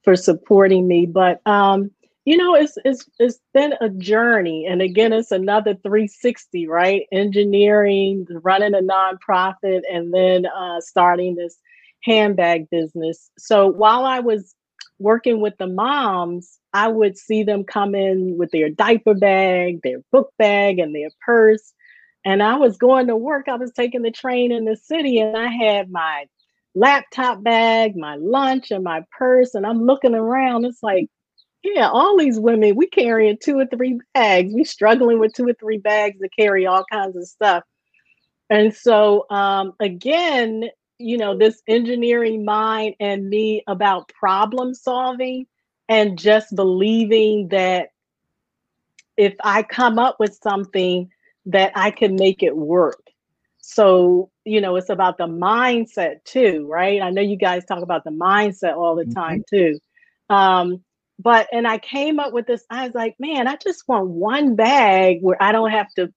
for 0.03 0.15
supporting 0.15 0.87
me. 0.87 1.05
But 1.05 1.39
um, 1.45 1.91
you 2.25 2.35
know, 2.37 2.55
it's 2.55 2.79
it's 2.83 3.07
it's 3.19 3.39
been 3.53 3.75
a 3.79 3.89
journey, 3.89 4.65
and 4.67 4.81
again, 4.81 5.13
it's 5.13 5.31
another 5.31 5.75
360, 5.75 6.67
right? 6.67 7.03
Engineering, 7.11 8.25
running 8.43 8.73
a 8.75 8.81
nonprofit, 8.81 9.81
and 9.91 10.11
then 10.11 10.47
uh, 10.47 10.81
starting 10.81 11.35
this 11.35 11.59
handbag 12.03 12.71
business. 12.71 13.29
So 13.37 13.67
while 13.67 14.03
I 14.03 14.21
was 14.21 14.55
working 14.99 15.41
with 15.41 15.55
the 15.59 15.67
moms, 15.67 16.59
I 16.77 16.87
would 16.89 17.17
see 17.17 17.41
them 17.41 17.63
come 17.63 17.95
in 17.95 18.37
with 18.37 18.51
their 18.51 18.69
diaper 18.69 19.15
bag, 19.15 19.81
their 19.81 19.97
book 20.11 20.31
bag, 20.37 20.77
and 20.77 20.93
their 20.93 21.09
purse. 21.25 21.73
And 22.23 22.43
I 22.43 22.57
was 22.57 22.77
going 22.77 23.07
to 23.07 23.15
work. 23.15 23.47
I 23.47 23.55
was 23.55 23.71
taking 23.71 24.03
the 24.03 24.11
train 24.11 24.51
in 24.51 24.65
the 24.65 24.75
city, 24.75 25.17
and 25.17 25.35
I 25.35 25.47
had 25.47 25.89
my 25.89 26.25
laptop 26.75 27.41
bag, 27.41 27.95
my 27.95 28.15
lunch, 28.17 28.69
and 28.69 28.83
my 28.83 29.03
purse. 29.17 29.55
And 29.55 29.65
I'm 29.65 29.87
looking 29.87 30.13
around. 30.13 30.65
It's 30.65 30.83
like, 30.83 31.09
yeah, 31.63 31.89
all 31.89 32.15
these 32.15 32.39
women, 32.39 32.75
we 32.75 32.85
carrying 32.85 33.39
two 33.41 33.57
or 33.57 33.65
three 33.65 33.99
bags. 34.13 34.53
We 34.53 34.63
struggling 34.63 35.17
with 35.17 35.33
two 35.33 35.47
or 35.47 35.55
three 35.55 35.79
bags 35.79 36.19
to 36.19 36.29
carry 36.29 36.67
all 36.67 36.85
kinds 36.91 37.17
of 37.17 37.25
stuff. 37.25 37.63
And 38.51 38.71
so, 38.71 39.25
um, 39.31 39.73
again, 39.79 40.65
you 40.99 41.17
know, 41.17 41.35
this 41.35 41.59
engineering 41.67 42.45
mind 42.45 42.93
and 42.99 43.27
me 43.27 43.63
about 43.65 44.09
problem 44.09 44.75
solving 44.75 45.47
and 45.89 46.17
just 46.17 46.55
believing 46.55 47.49
that 47.49 47.89
if 49.15 49.35
I 49.43 49.63
come 49.63 49.99
up 49.99 50.17
with 50.19 50.37
something 50.41 51.09
that 51.47 51.71
I 51.75 51.91
can 51.91 52.15
make 52.15 52.43
it 52.43 52.55
work. 52.55 53.01
So, 53.59 54.29
you 54.45 54.61
know, 54.61 54.75
it's 54.75 54.89
about 54.89 55.17
the 55.17 55.27
mindset 55.27 56.23
too, 56.23 56.67
right? 56.69 57.01
I 57.01 57.09
know 57.09 57.21
you 57.21 57.35
guys 57.35 57.65
talk 57.65 57.81
about 57.81 58.03
the 58.03 58.11
mindset 58.11 58.75
all 58.75 58.95
the 58.95 59.05
time 59.05 59.43
mm-hmm. 59.51 59.55
too. 59.55 59.79
Um, 60.29 60.83
but 61.19 61.47
and 61.51 61.67
I 61.67 61.79
came 61.79 62.19
up 62.19 62.31
with 62.31 62.45
this, 62.45 62.63
I 62.69 62.85
was 62.85 62.95
like, 62.95 63.15
man, 63.19 63.47
I 63.47 63.55
just 63.55 63.87
want 63.87 64.07
one 64.07 64.55
bag 64.55 65.17
where 65.21 65.41
I 65.41 65.51
don't 65.51 65.71
have 65.71 65.91
to 65.95 66.13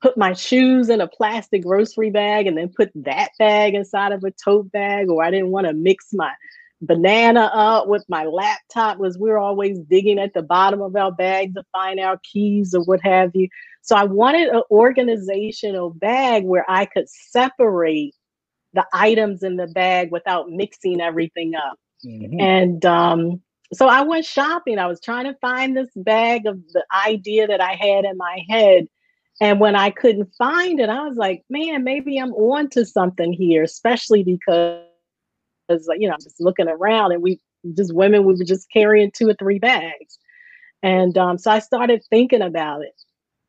put 0.00 0.16
my 0.16 0.34
shoes 0.34 0.88
in 0.88 1.00
a 1.00 1.08
plastic 1.08 1.64
grocery 1.64 2.10
bag 2.10 2.46
and 2.46 2.56
then 2.56 2.68
put 2.68 2.92
that 2.94 3.30
bag 3.38 3.74
inside 3.74 4.12
of 4.12 4.22
a 4.24 4.30
tote 4.30 4.70
bag, 4.70 5.08
or 5.08 5.24
I 5.24 5.30
didn't 5.30 5.50
want 5.50 5.66
to 5.66 5.72
mix 5.72 6.12
my 6.12 6.32
banana 6.80 7.50
up 7.54 7.88
with 7.88 8.04
my 8.08 8.24
laptop 8.24 8.98
was 8.98 9.18
we 9.18 9.30
are 9.30 9.38
always 9.38 9.78
digging 9.80 10.18
at 10.18 10.34
the 10.34 10.42
bottom 10.42 10.82
of 10.82 10.94
our 10.94 11.12
bag 11.12 11.54
to 11.54 11.64
find 11.72 11.98
our 11.98 12.20
keys 12.22 12.74
or 12.74 12.82
what 12.84 13.00
have 13.02 13.30
you. 13.34 13.48
So 13.82 13.96
I 13.96 14.04
wanted 14.04 14.48
an 14.48 14.62
organizational 14.70 15.90
bag 15.90 16.44
where 16.44 16.64
I 16.68 16.86
could 16.86 17.08
separate 17.08 18.14
the 18.74 18.84
items 18.92 19.42
in 19.42 19.56
the 19.56 19.68
bag 19.68 20.10
without 20.10 20.50
mixing 20.50 21.00
everything 21.00 21.54
up. 21.54 21.78
Mm-hmm. 22.04 22.40
And 22.40 22.84
um, 22.84 23.40
so 23.72 23.88
I 23.88 24.02
went 24.02 24.26
shopping. 24.26 24.78
I 24.78 24.86
was 24.86 25.00
trying 25.00 25.24
to 25.24 25.38
find 25.40 25.76
this 25.76 25.90
bag 25.96 26.46
of 26.46 26.60
the 26.72 26.84
idea 27.06 27.46
that 27.46 27.60
I 27.60 27.72
had 27.72 28.04
in 28.04 28.16
my 28.16 28.44
head. 28.48 28.86
And 29.40 29.60
when 29.60 29.76
I 29.76 29.90
couldn't 29.90 30.32
find 30.36 30.80
it, 30.80 30.88
I 30.88 31.06
was 31.06 31.16
like, 31.16 31.44
man, 31.48 31.84
maybe 31.84 32.18
I'm 32.18 32.32
on 32.32 32.68
to 32.70 32.84
something 32.84 33.32
here, 33.32 33.62
especially 33.62 34.22
because 34.22 34.82
because 35.66 35.88
you 35.98 36.08
know 36.08 36.16
just 36.22 36.40
looking 36.40 36.68
around 36.68 37.12
and 37.12 37.22
we 37.22 37.40
just 37.74 37.94
women 37.94 38.24
we 38.24 38.34
were 38.34 38.44
just 38.44 38.70
carrying 38.70 39.10
two 39.10 39.28
or 39.28 39.34
three 39.34 39.58
bags. 39.58 40.18
And 40.82 41.16
um, 41.18 41.38
so 41.38 41.50
i 41.50 41.58
started 41.58 42.02
thinking 42.10 42.42
about 42.42 42.82
it. 42.82 42.94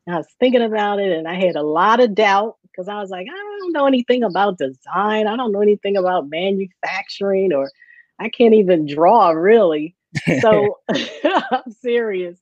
I 0.08 0.16
was 0.16 0.26
thinking 0.40 0.62
about 0.62 0.98
it 0.98 1.12
and 1.12 1.28
i 1.28 1.34
had 1.34 1.56
a 1.56 1.62
lot 1.62 2.00
of 2.00 2.14
doubt 2.14 2.56
because 2.62 2.88
i 2.88 2.98
was 3.00 3.10
like 3.10 3.26
i 3.30 3.58
don't 3.58 3.72
know 3.72 3.86
anything 3.86 4.22
about 4.22 4.58
design. 4.58 5.26
I 5.26 5.36
don't 5.36 5.52
know 5.52 5.62
anything 5.62 5.96
about 5.96 6.30
manufacturing 6.30 7.52
or 7.52 7.70
i 8.18 8.28
can't 8.28 8.54
even 8.54 8.86
draw 8.86 9.30
really. 9.30 9.94
So 10.40 10.78
i'm 10.88 11.70
serious. 11.80 12.38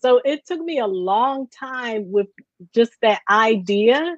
So 0.00 0.20
it 0.24 0.46
took 0.46 0.60
me 0.60 0.78
a 0.78 0.86
long 0.86 1.48
time 1.48 2.12
with 2.12 2.28
just 2.72 2.92
that 3.02 3.20
idea 3.28 4.16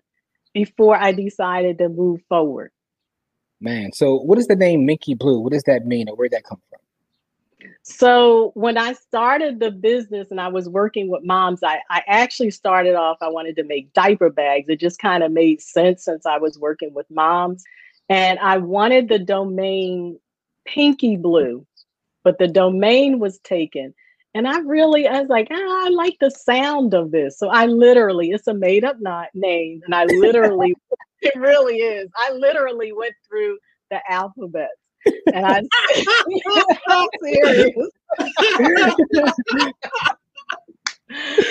before 0.52 0.96
i 0.96 1.12
decided 1.12 1.78
to 1.78 1.88
move 1.88 2.20
forward 2.28 2.70
Man, 3.60 3.92
so 3.92 4.16
what 4.16 4.38
is 4.38 4.46
the 4.46 4.56
name 4.56 4.86
MinkeeBlue? 4.86 5.42
What 5.42 5.52
does 5.52 5.64
that 5.64 5.84
mean, 5.84 6.08
or 6.08 6.16
where 6.16 6.28
did 6.28 6.36
that 6.36 6.44
come 6.44 6.60
from? 6.70 6.80
So 7.82 8.52
when 8.54 8.78
I 8.78 8.94
started 8.94 9.60
the 9.60 9.70
business 9.70 10.30
and 10.30 10.40
I 10.40 10.48
was 10.48 10.68
working 10.68 11.10
with 11.10 11.24
moms, 11.24 11.62
I, 11.62 11.80
I 11.90 12.02
actually 12.06 12.50
started 12.50 12.94
off, 12.94 13.18
I 13.20 13.28
wanted 13.28 13.56
to 13.56 13.64
make 13.64 13.92
diaper 13.92 14.30
bags. 14.30 14.68
It 14.68 14.80
just 14.80 14.98
kind 14.98 15.22
of 15.22 15.32
made 15.32 15.60
sense 15.60 16.04
since 16.04 16.24
I 16.24 16.38
was 16.38 16.58
working 16.58 16.94
with 16.94 17.06
moms. 17.10 17.64
And 18.08 18.38
I 18.38 18.58
wanted 18.58 19.08
the 19.08 19.18
domain 19.18 20.18
Pinky 20.64 21.16
Blue, 21.16 21.66
but 22.22 22.38
the 22.38 22.48
domain 22.48 23.18
was 23.18 23.38
taken. 23.40 23.94
And 24.34 24.46
I 24.46 24.58
really, 24.60 25.08
I 25.08 25.20
was 25.20 25.28
like, 25.28 25.48
ah, 25.50 25.86
I 25.86 25.88
like 25.88 26.16
the 26.20 26.30
sound 26.30 26.94
of 26.94 27.10
this. 27.10 27.38
So 27.38 27.48
I 27.48 27.66
literally, 27.66 28.30
it's 28.30 28.46
a 28.46 28.54
made 28.54 28.84
up 28.84 28.96
not 29.00 29.28
name. 29.34 29.80
And 29.84 29.94
I 29.94 30.04
literally 30.04 30.74
it 31.22 31.34
really 31.36 31.76
is. 31.76 32.08
I 32.16 32.32
literally 32.32 32.92
went 32.92 33.14
through 33.28 33.58
the 33.90 34.00
alphabet. 34.08 34.70
And 35.32 35.46
I 35.46 35.62
am 36.90 37.08
serious. 37.24 37.74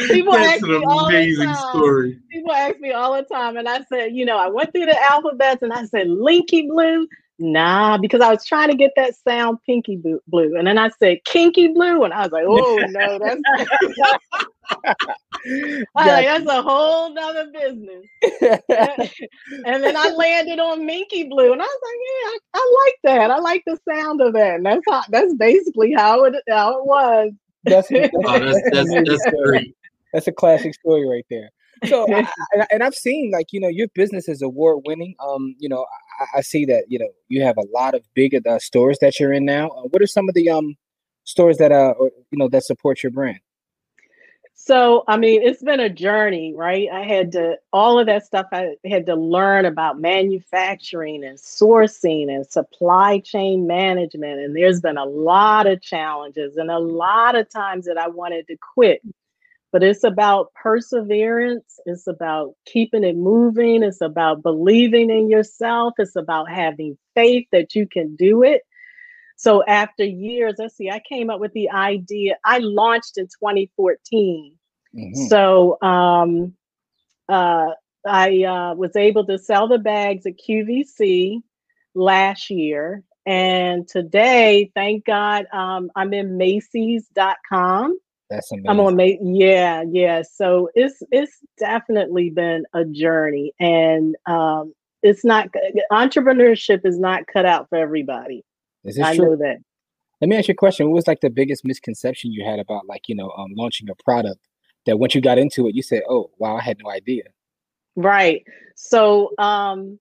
People 0.08 0.34
That's 0.34 0.64
an 0.64 0.84
amazing 0.88 1.54
story. 1.54 2.20
People 2.32 2.54
ask 2.54 2.80
me 2.80 2.92
all 2.92 3.16
the 3.16 3.24
time, 3.24 3.58
and 3.58 3.68
I 3.68 3.84
said, 3.86 4.14
you 4.14 4.26
know, 4.26 4.38
I 4.38 4.48
went 4.48 4.72
through 4.72 4.86
the 4.86 5.04
alphabets 5.04 5.64
and 5.64 5.74
I 5.74 5.84
said 5.86 6.08
Linky 6.08 6.68
Blue. 6.68 7.08
Nah, 7.40 7.98
because 7.98 8.20
I 8.20 8.30
was 8.30 8.46
trying 8.46 8.70
to 8.70 8.76
get 8.76 8.92
that 8.98 9.16
sound 9.16 9.60
pinky 9.66 9.96
blue. 9.96 10.58
And 10.58 10.68
then 10.68 10.78
I 10.78 10.90
said 11.00 11.24
kinky 11.24 11.70
blue. 11.70 12.04
And 12.04 12.14
I 12.14 12.24
was 12.24 12.32
like, 12.32 12.44
oh 12.46 12.76
no, 12.90 13.18
that's 13.18 13.42
like, 15.96 16.26
that's 16.26 16.46
a 16.46 16.62
whole 16.62 17.14
nother 17.14 17.50
business. 17.52 18.06
and 19.66 19.84
then 19.84 19.96
I 19.96 20.10
landed 20.10 20.60
on 20.60 20.82
MinkeeBlue. 20.82 21.54
And 21.54 21.62
I 21.62 21.66
was 21.66 21.82
like, 21.84 22.00
yeah, 22.06 22.28
I, 22.28 22.40
I, 22.56 22.86
like 22.86 22.96
that. 23.04 23.32
I 23.32 23.40
like 23.40 23.64
the 23.66 23.80
sound 23.90 24.22
of 24.22 24.34
that. 24.34 24.56
And 24.56 24.66
that's 24.66 24.84
how 24.88 25.04
that's 25.10 25.34
basically 25.36 25.94
how 25.94 26.26
it 26.26 26.36
how 26.50 26.80
it 26.80 26.86
was. 26.86 27.32
That's, 27.64 27.88
that's, 27.88 28.14
oh, 28.26 28.40
that's, 28.40 28.62
that's, 28.72 28.94
that's 28.94 29.26
great. 29.44 29.76
That's 30.14 30.28
a 30.28 30.34
classic 30.34 30.74
story 30.76 31.08
right 31.08 31.26
there 31.30 31.50
so 31.86 32.06
I, 32.14 32.28
and 32.72 32.84
I've 32.84 32.96
seen 32.96 33.32
like 33.32 33.52
you 33.52 33.60
know 33.60 33.68
your 33.68 33.88
business 33.90 34.28
is 34.28 34.42
award 34.42 34.84
winning. 34.86 35.16
Um, 35.20 35.56
you 35.60 35.70
know 35.70 35.86
I, 36.20 36.40
I, 36.40 36.42
see 36.42 36.66
that 36.66 36.86
you 36.88 37.00
know 37.00 37.10
you 37.28 37.44
have 37.44 37.58
a 37.58 37.66
lot 37.74 37.96
of 37.96 38.04
big 38.14 38.36
uh, 38.48 38.60
stores 38.60 38.98
that 39.02 39.20
you're 39.20 39.34
in 39.34 39.46
now. 39.46 39.70
Uh, 39.70 39.84
what 39.84 40.02
are 40.02 40.08
some 40.08 40.28
of 40.30 40.36
the 40.36 40.50
um 40.50 40.76
stores 41.24 41.58
that 41.58 41.72
uh 41.72 41.94
or, 41.98 42.12
you 42.32 42.38
know 42.38 42.48
that 42.50 42.64
support 42.64 43.04
your 43.04 43.12
brand? 43.12 43.40
So 44.62 45.06
I 45.08 45.16
mean, 45.16 45.42
it's 45.42 45.64
been 45.64 45.80
a 45.80 45.90
journey, 45.90 46.54
right? 46.54 46.90
I 46.92 47.04
had 47.04 47.32
to 47.32 47.58
all 47.72 47.98
of 47.98 48.08
that 48.08 48.26
stuff. 48.26 48.48
I 48.52 48.76
had 48.86 49.06
to 49.06 49.16
learn 49.16 49.66
about 49.66 50.00
manufacturing 50.00 51.24
and 51.24 51.38
sourcing 51.38 52.30
and 52.30 52.46
supply 52.46 53.20
chain 53.20 53.68
management, 53.68 54.42
and 54.42 54.56
there's 54.56 54.82
been 54.82 54.98
a 54.98 55.06
lot 55.06 55.66
of 55.66 55.82
challenges 55.82 56.58
and 56.58 56.70
a 56.70 56.78
lot 56.78 57.36
of 57.36 57.50
times 57.50 57.86
that 57.86 57.98
I 57.98 58.10
wanted 58.10 58.48
to 58.48 58.58
quit 58.58 59.02
but 59.72 59.84
it's 59.84 60.04
about 60.04 60.54
perseverance. 60.54 61.80
It's 61.86 62.08
about 62.08 62.54
keeping 62.66 63.04
it 63.04 63.16
moving. 63.16 63.84
It's 63.84 64.02
about 64.02 64.42
believing 64.42 65.10
in 65.10 65.30
yourself. 65.30 65.94
It's 65.98 66.16
about 66.16 66.50
having 66.50 66.98
faith 67.16 67.48
that 67.52 67.76
you 67.76 67.88
can 67.88 68.16
do 68.16 68.44
it. 68.44 68.62
So 69.36 69.64
after 69.66 70.04
years, 70.04 70.56
let's 70.58 70.76
see, 70.76 70.90
I 70.90 71.02
came 71.08 71.30
up 71.30 71.40
with 71.40 71.54
the 71.54 71.70
idea. 71.70 72.36
I 72.44 72.58
launched 72.58 73.18
in 73.18 73.26
2014. 73.26 74.56
Mm-hmm. 74.94 75.28
So 75.28 75.78
um, 75.82 76.56
uh, 77.30 77.70
I 78.06 78.44
uh, 78.44 78.76
was 78.76 78.96
able 78.96 79.26
to 79.28 79.38
sell 79.38 79.68
the 79.68 79.78
bags 79.78 80.26
at 80.26 80.34
QVC 80.38 81.42
last 81.94 82.50
year. 82.50 83.04
And 83.26 83.88
today, 83.88 84.72
thank 84.74 85.06
God, 85.06 85.46
um, 85.54 85.92
I'm 85.96 86.14
in 86.14 86.38
Macy's.com. 86.38 88.00
That's 88.30 88.52
amazing. 88.52 88.70
I'm 88.70 88.80
on 88.80 88.96
May. 88.96 89.18
Yeah, 89.22 89.84
yeah. 89.92 90.22
So 90.22 90.70
it's 90.76 91.02
it's 91.12 91.38
definitely 91.58 92.30
been 92.30 92.64
a 92.74 92.86
journey, 92.86 93.54
and 93.60 94.16
um, 94.28 94.74
it's 95.02 95.26
not 95.26 95.50
entrepreneurship 95.92 96.86
is 96.86 97.00
not 97.00 97.24
cut 97.32 97.46
out 97.46 97.68
for 97.70 97.78
everybody. 97.78 98.44
Is 98.84 98.96
this 98.96 99.06
I 99.06 99.16
true? 99.16 99.32
know 99.32 99.36
that. 99.38 99.58
Let 100.22 100.30
me 100.30 100.38
ask 100.38 100.48
you 100.48 100.54
a 100.54 100.56
question. 100.56 100.88
What 100.88 100.96
was 100.96 101.08
like 101.08 101.22
the 101.22 101.30
biggest 101.30 101.64
misconception 101.66 102.32
you 102.32 102.44
had 102.44 102.60
about 102.60 102.86
like, 102.88 103.08
you 103.08 103.16
know, 103.16 103.32
um, 103.32 103.54
launching 103.56 103.90
a 103.90 103.96
product 104.04 104.40
that 104.86 105.00
once 105.00 105.16
you 105.16 105.22
got 105.22 105.38
into 105.38 105.68
it, 105.68 105.76
you 105.76 105.82
said, 105.82 106.04
oh, 106.10 106.30
wow, 106.40 106.58
I 106.58 106.62
had 106.62 106.78
no 106.84 106.90
idea. 106.92 107.24
Right. 107.96 108.44
So 108.76 109.32
um 109.38 110.00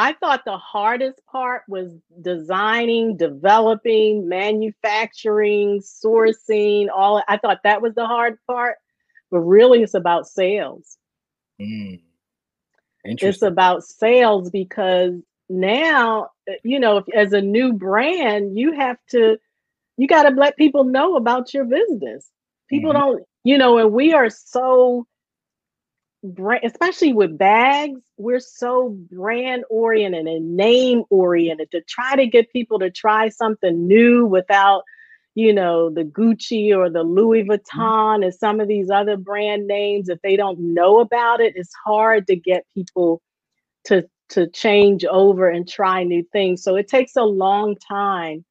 I 0.00 0.14
thought 0.14 0.44
the 0.46 0.56
hardest 0.56 1.20
part 1.26 1.62
was 1.68 1.92
designing, 2.22 3.18
developing, 3.18 4.28
manufacturing, 4.28 5.80
sourcing, 5.80 6.88
all 6.94 7.22
I 7.28 7.36
thought 7.36 7.60
that 7.64 7.82
was 7.82 7.94
the 7.94 8.06
hard 8.06 8.38
part, 8.46 8.76
but 9.30 9.40
really 9.40 9.82
it's 9.82 9.94
about 9.94 10.26
sales. 10.26 10.96
Mm. 11.60 12.00
It's 13.04 13.42
about 13.42 13.84
sales 13.84 14.50
because 14.50 15.14
now, 15.50 16.30
uh, 16.48 16.54
you 16.64 16.80
know, 16.80 16.98
if, 16.98 17.04
as 17.14 17.32
a 17.34 17.42
new 17.42 17.72
brand, 17.74 18.58
you 18.58 18.72
have 18.72 18.98
to 19.10 19.38
you 19.98 20.06
got 20.08 20.22
to 20.22 20.30
let 20.30 20.56
people 20.56 20.84
know 20.84 21.16
about 21.16 21.52
your 21.52 21.64
business. 21.66 22.30
People 22.70 22.92
Mhm. 22.92 22.98
don't, 23.00 23.24
you 23.44 23.58
know, 23.58 23.78
and 23.78 23.92
we 23.92 24.14
are 24.14 24.30
so 24.30 25.06
brand, 26.22 26.64
especially 26.64 27.12
with 27.12 27.38
bags, 27.38 28.00
we're 28.16 28.40
so 28.40 28.90
brand 29.10 29.64
oriented 29.70 30.26
and 30.26 30.56
name 30.56 31.04
oriented 31.10 31.70
to 31.70 31.80
try 31.82 32.16
to 32.16 32.26
get 32.26 32.52
people 32.52 32.78
to 32.78 32.90
try 32.90 33.28
something 33.28 33.86
new 33.86 34.26
without, 34.26 34.82
you 35.34 35.52
know, 35.52 35.90
the 35.90 36.04
Gucci 36.04 36.76
or 36.76 36.90
the 36.90 37.02
Louis 37.02 37.44
Vuitton 37.44 38.24
and 38.24 38.34
some 38.34 38.60
of 38.60 38.68
these 38.68 38.90
other 38.90 39.16
brand 39.16 39.66
names. 39.66 40.08
If 40.08 40.20
they 40.22 40.36
don't 40.36 40.58
know 40.74 41.00
about 41.00 41.40
it, 41.40 41.54
it's 41.56 41.72
hard 41.84 42.26
to 42.26 42.36
get 42.36 42.66
people 42.74 43.22
to 43.84 44.08
to 44.30 44.46
change 44.46 45.04
over 45.04 45.48
and 45.48 45.68
try 45.68 46.04
new 46.04 46.24
things. 46.32 46.62
So 46.62 46.76
it 46.76 46.86
takes 46.86 47.16
a 47.16 47.24
long 47.24 47.74
time. 47.76 48.44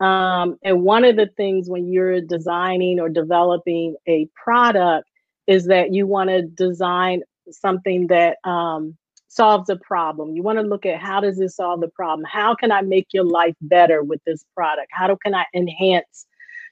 Um, 0.00 0.56
and 0.62 0.82
one 0.82 1.04
of 1.04 1.16
the 1.16 1.28
things 1.36 1.68
when 1.68 1.88
you're 1.88 2.22
designing 2.22 2.98
or 2.98 3.10
developing 3.10 3.96
a 4.06 4.26
product 4.42 5.08
is 5.48 5.66
that 5.66 5.92
you 5.92 6.06
want 6.06 6.30
to 6.30 6.42
design 6.42 7.22
something 7.50 8.06
that 8.08 8.36
um, 8.44 8.96
solves 9.28 9.68
a 9.70 9.76
problem. 9.76 10.36
You 10.36 10.42
want 10.42 10.58
to 10.58 10.62
look 10.64 10.86
at 10.86 11.00
how 11.00 11.20
does 11.20 11.38
this 11.38 11.56
solve 11.56 11.80
the 11.80 11.88
problem? 11.88 12.26
How 12.30 12.54
can 12.54 12.70
I 12.70 12.82
make 12.82 13.08
your 13.12 13.24
life 13.24 13.56
better 13.62 14.02
with 14.04 14.20
this 14.24 14.44
product? 14.54 14.88
How 14.92 15.08
do, 15.08 15.16
can 15.24 15.34
I 15.34 15.46
enhance 15.54 16.26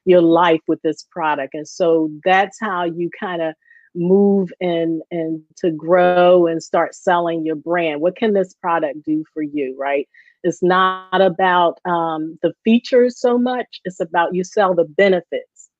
your 0.04 0.20
life 0.22 0.60
with 0.68 0.80
this 0.82 1.04
product? 1.10 1.54
And 1.54 1.66
so 1.66 2.10
that's 2.24 2.58
how 2.60 2.84
you 2.84 3.10
kind 3.18 3.42
of 3.42 3.54
move 3.98 4.52
and 4.60 5.00
and 5.10 5.42
to 5.56 5.70
grow 5.70 6.46
and 6.46 6.62
start 6.62 6.94
selling 6.94 7.46
your 7.46 7.56
brand. 7.56 8.02
What 8.02 8.14
can 8.16 8.34
this 8.34 8.52
product 8.54 9.02
do 9.04 9.24
for 9.32 9.42
you, 9.42 9.74
right? 9.78 10.06
It's 10.44 10.62
not 10.62 11.20
about 11.20 11.80
um, 11.86 12.38
the 12.42 12.52
features 12.62 13.18
so 13.18 13.38
much. 13.38 13.80
It's 13.84 14.00
about 14.00 14.34
you 14.34 14.44
sell 14.44 14.74
the 14.74 14.84
benefits. 14.84 15.70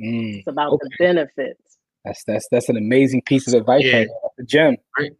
Mm. 0.00 0.38
It's 0.38 0.46
about 0.46 0.72
Okay. 0.74 0.86
the 0.88 0.96
benefits. 1.04 1.61
That's 2.04 2.22
that's 2.24 2.46
that's 2.50 2.68
an 2.68 2.76
amazing 2.76 3.22
piece 3.22 3.46
of 3.46 3.54
advice. 3.54 3.82
Yeah. 3.84 3.98
right. 3.98 4.08
That's 4.22 4.38
a 4.38 4.44
gem. 4.44 4.76
Right. 4.98 5.12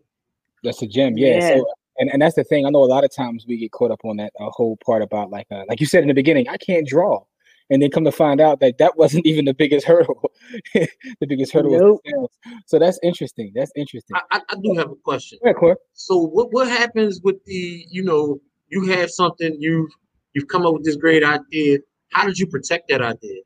That's 0.65 0.83
a 0.83 0.87
gem. 0.87 1.17
Yeah. 1.17 1.39
Yeah. 1.39 1.57
So 1.57 1.67
and, 1.99 2.11
and 2.11 2.23
that's 2.23 2.37
the 2.37 2.45
thing. 2.45 2.67
I 2.67 2.71
know 2.71 2.83
a 2.83 2.87
lot 2.87 3.05
of 3.05 3.15
times 3.15 3.45
we 3.47 3.57
get 3.59 3.73
caught 3.73 3.91
up 3.91 4.01
on 4.05 4.17
that 4.17 4.33
uh, 4.41 4.51
whole 4.51 4.79
part 4.85 5.03
about 5.03 5.31
like 5.31 5.47
uh, 5.51 5.63
like 5.69 5.81
you 5.81 5.87
said 5.87 6.03
in 6.03 6.09
the 6.09 6.15
beginning, 6.15 6.49
I 6.49 6.57
can't 6.57 6.87
draw. 6.87 7.25
And 7.71 7.81
then 7.81 7.91
come 7.91 8.05
to 8.05 8.13
find 8.13 8.41
out 8.41 8.61
that 8.61 8.77
that 8.79 8.97
wasn't 8.99 9.25
even 9.25 9.45
the 9.45 9.55
biggest 9.55 9.87
hurdle. 9.87 10.31
the 10.75 11.27
biggest 11.27 11.53
hurdle 11.53 11.71
Nope. 11.71 11.81
was 11.81 12.01
the 12.05 12.11
sales. 12.11 12.31
So 12.67 12.79
that's 12.79 12.99
interesting. 13.03 13.53
That's 13.55 13.73
interesting. 13.77 14.17
I, 14.17 14.39
I, 14.39 14.41
I 14.51 14.57
do 14.63 14.75
have 14.77 14.91
a 14.91 14.97
question. 14.97 15.39
Go 15.43 15.51
ahead, 15.51 15.57
Cor. 15.57 15.79
So 15.95 16.19
what 16.19 16.53
what 16.53 16.69
happens 16.69 17.21
with 17.23 17.43
the 17.45 17.87
you 17.89 18.03
know 18.03 18.41
you 18.69 18.87
have 18.87 19.11
something 19.11 19.57
you've 19.59 19.91
you've 20.35 20.49
come 20.49 20.67
up 20.67 20.75
with 20.75 20.85
this 20.85 20.97
great 20.97 21.25
idea. 21.25 21.79
How 22.13 22.27
did 22.27 22.39
you 22.39 22.47
protect 22.47 22.89
that 22.89 23.01
idea? 23.01 23.41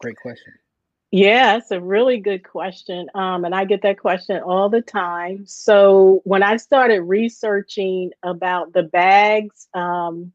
Great 0.00 0.16
question. 0.16 0.52
Yeah, 1.10 1.56
it's 1.56 1.72
a 1.72 1.80
really 1.80 2.18
good 2.20 2.44
question. 2.48 3.08
Um, 3.14 3.44
and 3.44 3.54
I 3.54 3.64
get 3.64 3.82
that 3.82 3.98
question 3.98 4.40
all 4.42 4.68
the 4.68 4.80
time. 4.82 5.44
So 5.46 6.20
when 6.24 6.42
I 6.42 6.56
started 6.56 7.02
researching 7.02 8.12
about 8.22 8.72
the 8.72 8.84
bags, 8.84 9.66
um, 9.74 10.32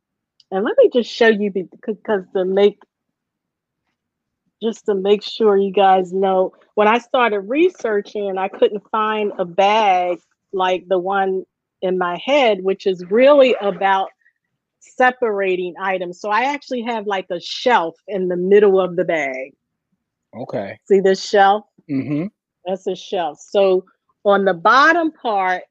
and 0.51 0.63
let 0.65 0.77
me 0.77 0.89
just 0.93 1.09
show 1.09 1.27
you 1.29 1.51
because 1.51 2.25
to 2.35 2.45
make 2.45 2.79
just 4.61 4.85
to 4.85 4.95
make 4.95 5.21
sure 5.21 5.57
you 5.57 5.71
guys 5.71 6.13
know, 6.13 6.53
when 6.75 6.87
I 6.87 6.97
started 6.99 7.41
researching, 7.41 8.37
I 8.37 8.47
couldn't 8.47 8.89
find 8.89 9.31
a 9.37 9.45
bag 9.45 10.19
like 10.53 10.87
the 10.87 10.97
one 10.97 11.43
in 11.81 11.97
my 11.97 12.19
head, 12.23 12.63
which 12.63 12.87
is 12.87 13.03
really 13.09 13.55
about 13.61 14.09
separating 14.79 15.75
items. 15.79 16.19
So 16.21 16.29
I 16.29 16.43
actually 16.45 16.83
have 16.83 17.05
like 17.07 17.27
a 17.31 17.39
shelf 17.39 17.95
in 18.07 18.27
the 18.29 18.37
middle 18.37 18.79
of 18.79 18.95
the 18.95 19.03
bag. 19.05 19.53
Okay. 20.35 20.79
See 20.87 20.99
this 20.99 21.23
shelf? 21.23 21.65
Mm-hmm. 21.89 22.25
That's 22.65 22.87
a 22.87 22.95
shelf. 22.95 23.39
So 23.39 23.85
on 24.23 24.45
the 24.45 24.53
bottom 24.53 25.11
part, 25.11 25.63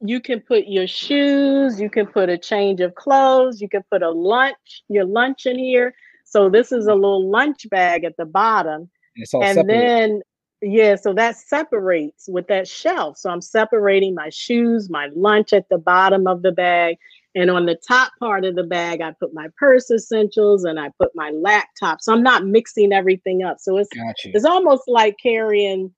you 0.00 0.20
can 0.20 0.40
put 0.40 0.66
your 0.66 0.86
shoes, 0.86 1.80
you 1.80 1.88
can 1.88 2.06
put 2.06 2.28
a 2.28 2.36
change 2.36 2.80
of 2.80 2.94
clothes, 2.94 3.60
you 3.60 3.68
can 3.68 3.82
put 3.90 4.02
a 4.02 4.10
lunch, 4.10 4.82
your 4.88 5.04
lunch 5.04 5.46
in 5.46 5.58
here. 5.58 5.94
So 6.24 6.48
this 6.48 6.72
is 6.72 6.86
a 6.86 6.94
little 6.94 7.30
lunch 7.30 7.68
bag 7.70 8.04
at 8.04 8.16
the 8.16 8.26
bottom. 8.26 8.90
And 9.16 9.54
separate. 9.54 9.66
then 9.66 10.22
yeah, 10.60 10.96
so 10.96 11.12
that 11.14 11.36
separates 11.36 12.28
with 12.28 12.46
that 12.48 12.66
shelf. 12.66 13.18
So 13.18 13.30
I'm 13.30 13.42
separating 13.42 14.14
my 14.14 14.30
shoes, 14.30 14.88
my 14.88 15.08
lunch 15.14 15.52
at 15.52 15.68
the 15.68 15.78
bottom 15.78 16.26
of 16.26 16.42
the 16.42 16.52
bag. 16.52 16.96
And 17.34 17.50
on 17.50 17.66
the 17.66 17.76
top 17.88 18.12
part 18.20 18.44
of 18.44 18.54
the 18.54 18.62
bag, 18.62 19.00
I 19.00 19.12
put 19.18 19.34
my 19.34 19.48
purse 19.56 19.90
essentials 19.90 20.64
and 20.64 20.78
I 20.78 20.90
put 21.00 21.10
my 21.14 21.30
laptop. 21.30 22.00
So 22.00 22.12
I'm 22.12 22.22
not 22.22 22.46
mixing 22.46 22.92
everything 22.92 23.42
up. 23.42 23.56
So 23.58 23.76
it's 23.78 23.88
Got 23.92 24.24
you. 24.24 24.32
it's 24.34 24.44
almost 24.44 24.84
like 24.86 25.16
carrying 25.20 25.92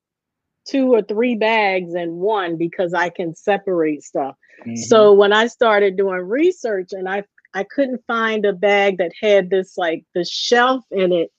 two 0.66 0.92
or 0.92 1.03
three 1.03 1.35
bags 1.37 1.94
in 1.94 2.16
one 2.16 2.57
because 2.57 2.94
I 2.94 3.11
can 3.11 3.35
separate 3.35 4.03
stuff. 4.03 4.35
Mhm. 4.64 4.79
So 4.79 5.12
when 5.12 5.33
I 5.33 5.46
started 5.46 5.96
doing 5.96 6.20
research 6.22 6.88
and 6.92 7.09
I 7.09 7.25
I 7.55 7.64
couldn't 7.64 8.05
find 8.07 8.44
a 8.44 8.53
bag 8.53 8.99
that 8.99 9.12
had 9.20 9.49
this 9.49 9.79
like 9.79 10.05
the 10.14 10.25
shelf 10.25 10.85
in 10.90 11.12
it, 11.12 11.31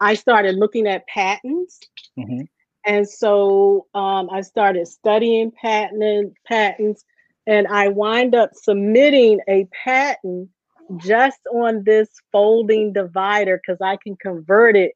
I 0.00 0.14
started 0.14 0.56
looking 0.56 0.86
at 0.86 1.06
patents. 1.08 1.80
Mhm. 2.18 2.48
And 2.84 3.08
so 3.08 3.86
um, 3.94 4.28
I 4.30 4.40
started 4.42 4.86
studying 4.86 5.50
patent 5.50 6.34
patents, 6.46 7.04
and 7.46 7.66
I 7.68 7.88
wind 7.88 8.34
up 8.34 8.50
submitting 8.54 9.40
a 9.48 9.66
patent 9.84 10.48
just 10.98 11.40
on 11.52 11.82
this 11.84 12.08
folding 12.32 12.92
divider 12.92 13.60
because 13.64 13.80
I 13.80 13.96
can 13.96 14.16
convert 14.16 14.76
it 14.76 14.92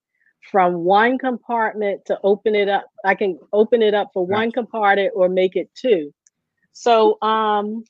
from 0.50 0.74
one 0.84 1.18
compartment 1.18 2.04
to 2.06 2.18
open 2.22 2.54
it 2.54 2.68
up. 2.68 2.86
I 3.04 3.14
can 3.14 3.38
open 3.52 3.82
it 3.82 3.94
up 3.94 4.10
for 4.12 4.26
one 4.26 4.52
compartment 4.52 5.12
or 5.14 5.28
make 5.28 5.56
it 5.56 5.70
two. 5.74 6.12
So 6.72 7.20
um, 7.22 7.84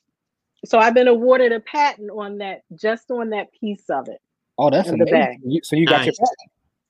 so 0.65 0.77
I've 0.79 0.93
been 0.93 1.07
awarded 1.07 1.51
a 1.51 1.59
patent 1.59 2.11
on 2.11 2.37
that, 2.39 2.61
just 2.75 3.09
on 3.09 3.29
that 3.31 3.51
piece 3.53 3.89
of 3.89 4.07
it. 4.09 4.19
Oh, 4.57 4.69
that's 4.69 4.89
amazing. 4.89 5.11
bag. 5.11 5.37
You- 5.43 5.61
so 5.63 5.75
you 5.75 5.87
got 5.87 6.05
your 6.05 6.13
patent. 6.13 6.37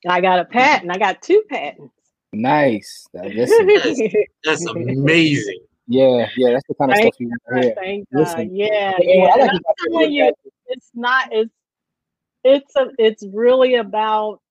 I 0.09 0.19
got 0.19 0.39
a 0.39 0.45
patent. 0.45 0.91
I 0.91 0.97
got 0.97 1.21
two 1.21 1.43
patents. 1.49 1.93
Nice. 2.33 3.07
Now, 3.13 3.23
listen, 3.25 3.67
That's 4.43 4.65
amazing. 4.65 5.65
Yeah, 5.91 6.29
yeah, 6.37 6.51
that's 6.51 6.67
the 6.67 6.75
kind 6.75 6.91
of 6.91 6.97
Thank 6.97 7.13
stuff 7.13 7.19
you 7.19 7.27
want 7.29 7.41
to 7.49 7.61
hear. 7.61 7.75
Thank 7.75 8.09
God. 8.11 8.19
Listen, 8.19 8.55
Yeah, 8.55 8.97
yeah. 8.99 9.25
I 9.35 9.89
like 9.91 10.09
you, 10.09 10.33
it's 10.67 10.89
not. 10.93 11.29
It's 11.31 11.53
it's 12.43 12.75
a. 12.75 12.89
It's 12.97 13.25
really 13.33 13.75
about 13.75 14.41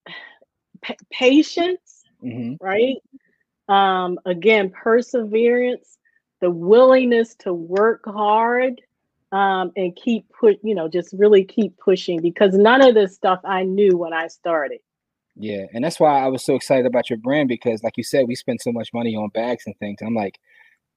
pa- 0.83 0.95
patience, 1.11 2.05
Mhm. 2.23 2.59
right? 2.61 2.97
Um, 3.69 4.19
again, 4.27 4.71
perseverance, 4.71 5.99
the 6.41 6.51
willingness 6.51 7.35
to 7.37 7.55
work 7.55 8.05
hard, 8.05 8.81
um, 9.33 9.73
and 9.77 9.97
keep 9.97 10.27
put. 10.29 10.59
You 10.63 10.75
know, 10.75 10.89
just 10.89 11.15
really 11.15 11.45
keep 11.45 11.77
pushing 11.79 12.21
because 12.21 12.55
none 12.55 12.83
of 12.83 12.95
this 12.95 13.15
stuff 13.15 13.41
I 13.45 13.63
knew 13.63 13.97
when 13.97 14.13
I 14.13 14.29
started. 14.29 14.81
Yeah, 15.37 15.65
and 15.73 15.83
that's 15.83 15.99
why 15.99 16.21
I 16.21 16.29
was 16.29 16.45
so 16.45 16.55
excited 16.55 16.85
about 16.85 17.09
your 17.09 17.19
brand 17.19 17.49
because, 17.49 17.83
like 17.83 17.97
you 17.97 18.05
said, 18.05 18.29
we 18.29 18.35
spend 18.35 18.61
so 18.61 18.73
much 18.73 18.93
money 18.93 19.17
on 19.17 19.31
bags 19.31 19.63
and 19.67 19.77
things. 19.79 20.01
I'm 20.03 20.15
like, 20.15 20.39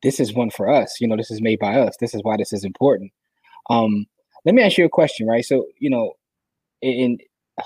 this 0.04 0.20
is 0.20 0.34
one 0.34 0.50
for 0.50 0.70
us. 0.70 0.98
You 1.00 1.08
know, 1.08 1.18
this 1.18 1.32
is 1.32 1.42
made 1.42 1.60
by 1.60 1.80
us. 1.80 1.96
This 2.00 2.14
is 2.14 2.22
why 2.24 2.38
this 2.38 2.54
is 2.54 2.64
important. 2.64 3.12
Um, 3.70 4.06
let 4.46 4.54
me 4.54 4.62
ask 4.62 4.78
you 4.78 4.86
a 4.86 4.90
question, 4.90 5.28
right? 5.28 5.46
So, 5.46 5.66
you 5.80 5.90
know, 5.90 6.14
in, 6.82 7.18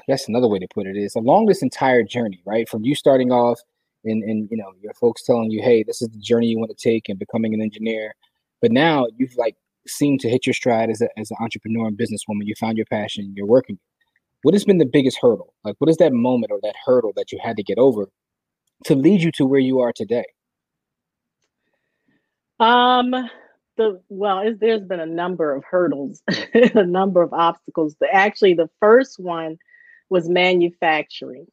guess 0.08 0.28
another 0.28 0.48
way 0.48 0.60
to 0.60 0.68
put 0.74 0.86
it 0.86 0.96
is 0.96 1.16
along 1.16 1.48
this 1.48 1.62
entire 1.62 2.04
journey, 2.04 2.42
right? 2.46 2.70
From 2.70 2.84
you 2.84 2.96
starting 2.96 3.32
off 3.32 3.60
and 4.06 4.24
and 4.24 4.48
you 4.52 4.58
know 4.58 4.72
your 4.82 4.94
folks 4.94 5.24
telling 5.24 5.52
you, 5.52 5.62
hey, 5.62 5.84
this 5.84 6.02
is 6.02 6.10
the 6.10 6.20
journey 6.20 6.48
you 6.48 6.60
want 6.60 6.76
to 6.76 6.90
take 6.90 7.10
and 7.10 7.18
becoming 7.18 7.54
an 7.54 7.62
engineer, 7.62 8.14
but 8.62 8.72
now 8.72 9.08
you've 9.18 9.36
like 9.38 9.56
seemed 9.88 10.20
to 10.20 10.30
hit 10.30 10.46
your 10.46 10.54
stride 10.54 10.90
as 10.90 11.02
a, 11.02 11.08
as 11.18 11.32
an 11.32 11.38
entrepreneur 11.40 11.88
and 11.88 11.98
businesswoman. 11.98 12.44
You 12.44 12.54
found 12.60 12.78
your 12.78 12.86
passion. 12.86 13.34
You're 13.36 13.48
working. 13.48 13.80
What 14.44 14.54
has 14.54 14.66
been 14.66 14.78
the 14.78 14.86
biggest 14.86 15.18
hurdle? 15.22 15.54
Like, 15.64 15.76
what 15.80 15.90
is 15.90 15.98
that 15.98 16.14
moment 16.14 16.52
or 16.52 16.60
that 16.62 16.76
hurdle 16.86 17.14
that 17.16 17.32
you 17.32 17.40
had 17.42 17.58
to 17.58 17.64
get 17.64 17.78
over 17.78 18.08
to 18.86 18.96
lead 18.96 19.22
you 19.22 19.32
to 19.34 19.46
where 19.46 19.60
you 19.60 19.80
are 19.80 19.92
today? 19.94 20.26
Um, 22.60 23.12
the 23.78 24.02
well, 24.10 24.54
there's 24.60 24.84
been 24.84 25.00
a 25.00 25.06
number 25.06 25.54
of 25.54 25.64
hurdles, 25.64 26.22
a 26.54 26.86
number 26.86 27.22
of 27.22 27.34
obstacles. 27.34 27.96
The, 28.00 28.14
actually, 28.14 28.54
the 28.56 28.70
first 28.80 29.20
one 29.20 29.58
was 30.10 30.30
manufacturing. 30.30 31.48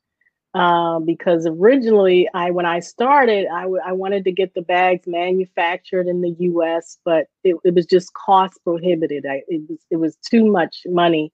Um, 0.55 1.05
because 1.05 1.47
originally, 1.49 2.29
I 2.33 2.53
when 2.53 2.65
I 2.65 2.79
started, 2.79 3.49
I, 3.53 3.63
w- 3.63 3.83
I 3.85 3.93
wanted 3.93 4.25
to 4.25 4.33
get 4.33 4.55
the 4.55 4.63
bags 4.63 5.05
manufactured 5.05 6.07
in 6.07 6.21
the 6.21 6.37
U.S., 6.39 6.97
but 7.05 7.27
it, 7.43 7.57
it 7.65 7.75
was 7.75 7.87
just 7.87 8.15
cost 8.15 8.61
prohibited. 8.63 9.27
I, 9.27 9.43
it 9.49 9.63
was 9.69 9.79
it 9.91 9.97
was 9.97 10.17
too 10.17 10.47
much 10.47 10.83
money, 10.87 11.33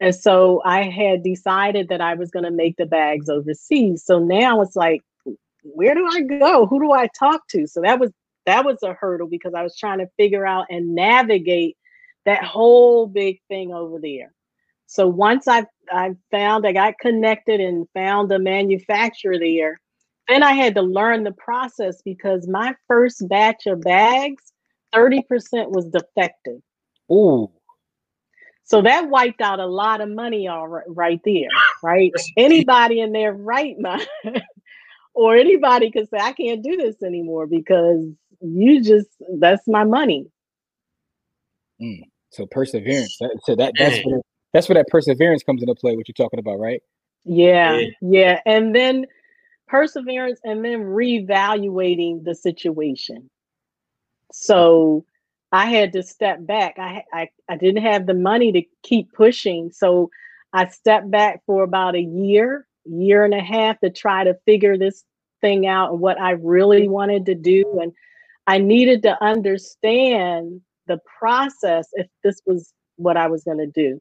and 0.00 0.14
so 0.14 0.62
I 0.64 0.82
had 0.84 1.24
decided 1.24 1.88
that 1.88 2.00
I 2.00 2.14
was 2.14 2.30
going 2.30 2.44
to 2.44 2.52
make 2.52 2.76
the 2.76 2.86
bags 2.86 3.28
overseas. 3.28 4.04
So 4.04 4.20
now 4.20 4.62
it's 4.62 4.76
like, 4.76 5.02
where 5.64 5.96
do 5.96 6.06
I 6.08 6.20
go? 6.20 6.66
Who 6.66 6.80
do 6.80 6.92
I 6.92 7.08
talk 7.18 7.48
to? 7.48 7.66
So 7.66 7.80
that 7.80 7.98
was 7.98 8.12
that 8.46 8.64
was 8.64 8.78
a 8.82 8.94
hurdle 8.94 9.28
because 9.28 9.54
I 9.54 9.62
was 9.62 9.76
trying 9.76 9.98
to 9.98 10.08
figure 10.16 10.46
out 10.46 10.66
and 10.70 10.94
navigate 10.94 11.76
that 12.24 12.44
whole 12.44 13.06
big 13.06 13.40
thing 13.48 13.72
over 13.72 13.98
there. 14.00 14.32
So 14.86 15.08
once 15.08 15.48
I 15.48 15.64
I 15.90 16.10
found 16.30 16.66
I 16.66 16.72
got 16.72 16.98
connected 16.98 17.60
and 17.60 17.86
found 17.94 18.30
a 18.30 18.38
manufacturer 18.38 19.38
there, 19.38 19.80
then 20.28 20.42
I 20.42 20.52
had 20.52 20.74
to 20.76 20.82
learn 20.82 21.24
the 21.24 21.32
process 21.32 22.02
because 22.04 22.46
my 22.48 22.74
first 22.88 23.26
batch 23.28 23.66
of 23.66 23.80
bags, 23.80 24.52
30% 24.94 25.24
was 25.70 25.86
defective. 25.86 26.60
Ooh. 27.10 27.50
So 28.64 28.82
that 28.82 29.08
wiped 29.08 29.40
out 29.40 29.60
a 29.60 29.66
lot 29.66 30.00
of 30.00 30.08
money 30.08 30.46
all 30.46 30.68
right, 30.68 30.84
right 30.88 31.20
there, 31.24 31.48
right? 31.82 32.12
Anybody 32.36 33.00
in 33.00 33.12
their 33.12 33.32
right 33.32 33.76
mind 33.80 34.06
or 35.14 35.36
anybody 35.36 35.90
could 35.90 36.08
say, 36.08 36.18
I 36.18 36.32
can't 36.32 36.62
do 36.62 36.76
this 36.76 37.02
anymore 37.02 37.46
because 37.46 38.06
you 38.42 38.82
just 38.82 39.08
that's 39.38 39.66
my 39.66 39.84
money. 39.84 40.26
Mm. 41.80 42.02
So 42.30 42.46
perseverance. 42.46 43.16
That, 43.20 43.38
so 43.44 43.56
that 43.56 43.74
that's 43.78 44.04
what 44.04 44.22
that's 44.52 44.68
where 44.68 44.74
that 44.74 44.88
perseverance 44.88 45.42
comes 45.42 45.62
into 45.62 45.74
play. 45.74 45.96
What 45.96 46.08
you're 46.08 46.14
talking 46.14 46.38
about, 46.38 46.58
right? 46.58 46.82
Yeah, 47.24 47.78
yeah, 47.78 47.88
yeah. 48.00 48.40
and 48.46 48.74
then 48.74 49.06
perseverance, 49.68 50.40
and 50.44 50.64
then 50.64 50.80
reevaluating 50.80 52.24
the 52.24 52.34
situation. 52.34 53.30
So 54.32 55.04
I 55.52 55.66
had 55.66 55.92
to 55.92 56.02
step 56.02 56.44
back. 56.44 56.78
I, 56.78 57.04
I 57.12 57.28
I 57.48 57.56
didn't 57.56 57.82
have 57.82 58.06
the 58.06 58.14
money 58.14 58.50
to 58.52 58.62
keep 58.82 59.12
pushing, 59.12 59.70
so 59.70 60.10
I 60.52 60.68
stepped 60.68 61.10
back 61.10 61.42
for 61.46 61.62
about 61.62 61.94
a 61.96 62.00
year, 62.00 62.66
year 62.84 63.24
and 63.24 63.34
a 63.34 63.42
half 63.42 63.78
to 63.80 63.90
try 63.90 64.24
to 64.24 64.38
figure 64.46 64.76
this 64.76 65.04
thing 65.40 65.66
out 65.66 65.92
and 65.92 66.00
what 66.00 66.20
I 66.20 66.32
really 66.32 66.88
wanted 66.88 67.26
to 67.26 67.34
do, 67.34 67.78
and 67.80 67.92
I 68.46 68.58
needed 68.58 69.02
to 69.04 69.22
understand 69.22 70.60
the 70.86 70.98
process 71.18 71.88
if 71.94 72.08
this 72.24 72.40
was 72.46 72.72
what 72.96 73.16
I 73.16 73.28
was 73.28 73.44
going 73.44 73.58
to 73.58 73.66
do. 73.66 74.00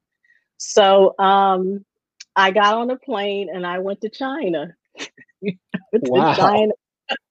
So 0.58 1.15
um, 1.19 1.86
I 2.36 2.51
got 2.51 2.75
on 2.75 2.89
a 2.89 2.97
plane 2.97 3.49
and 3.54 3.65
I 3.65 3.80
went 3.80 4.01
to 4.01 4.10
China. 4.10 4.73
wow. 5.93 6.34
To 6.34 6.41
China. 6.41 6.73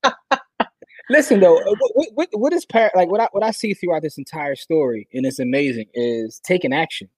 Listen 1.11 1.41
though, 1.41 1.59
uh, 1.59 1.75
what, 1.95 2.09
what, 2.15 2.29
what 2.33 2.53
is 2.53 2.65
par- 2.65 2.93
like 2.95 3.11
what 3.11 3.21
I 3.21 3.29
what 3.33 3.43
I 3.43 3.51
see 3.51 3.75
throughout 3.75 4.03
this 4.03 4.17
entire 4.17 4.55
story, 4.55 5.09
and 5.13 5.27
it's 5.27 5.41
amazing, 5.41 5.87
is 5.93 6.41
taking 6.45 6.73
action, 6.73 7.09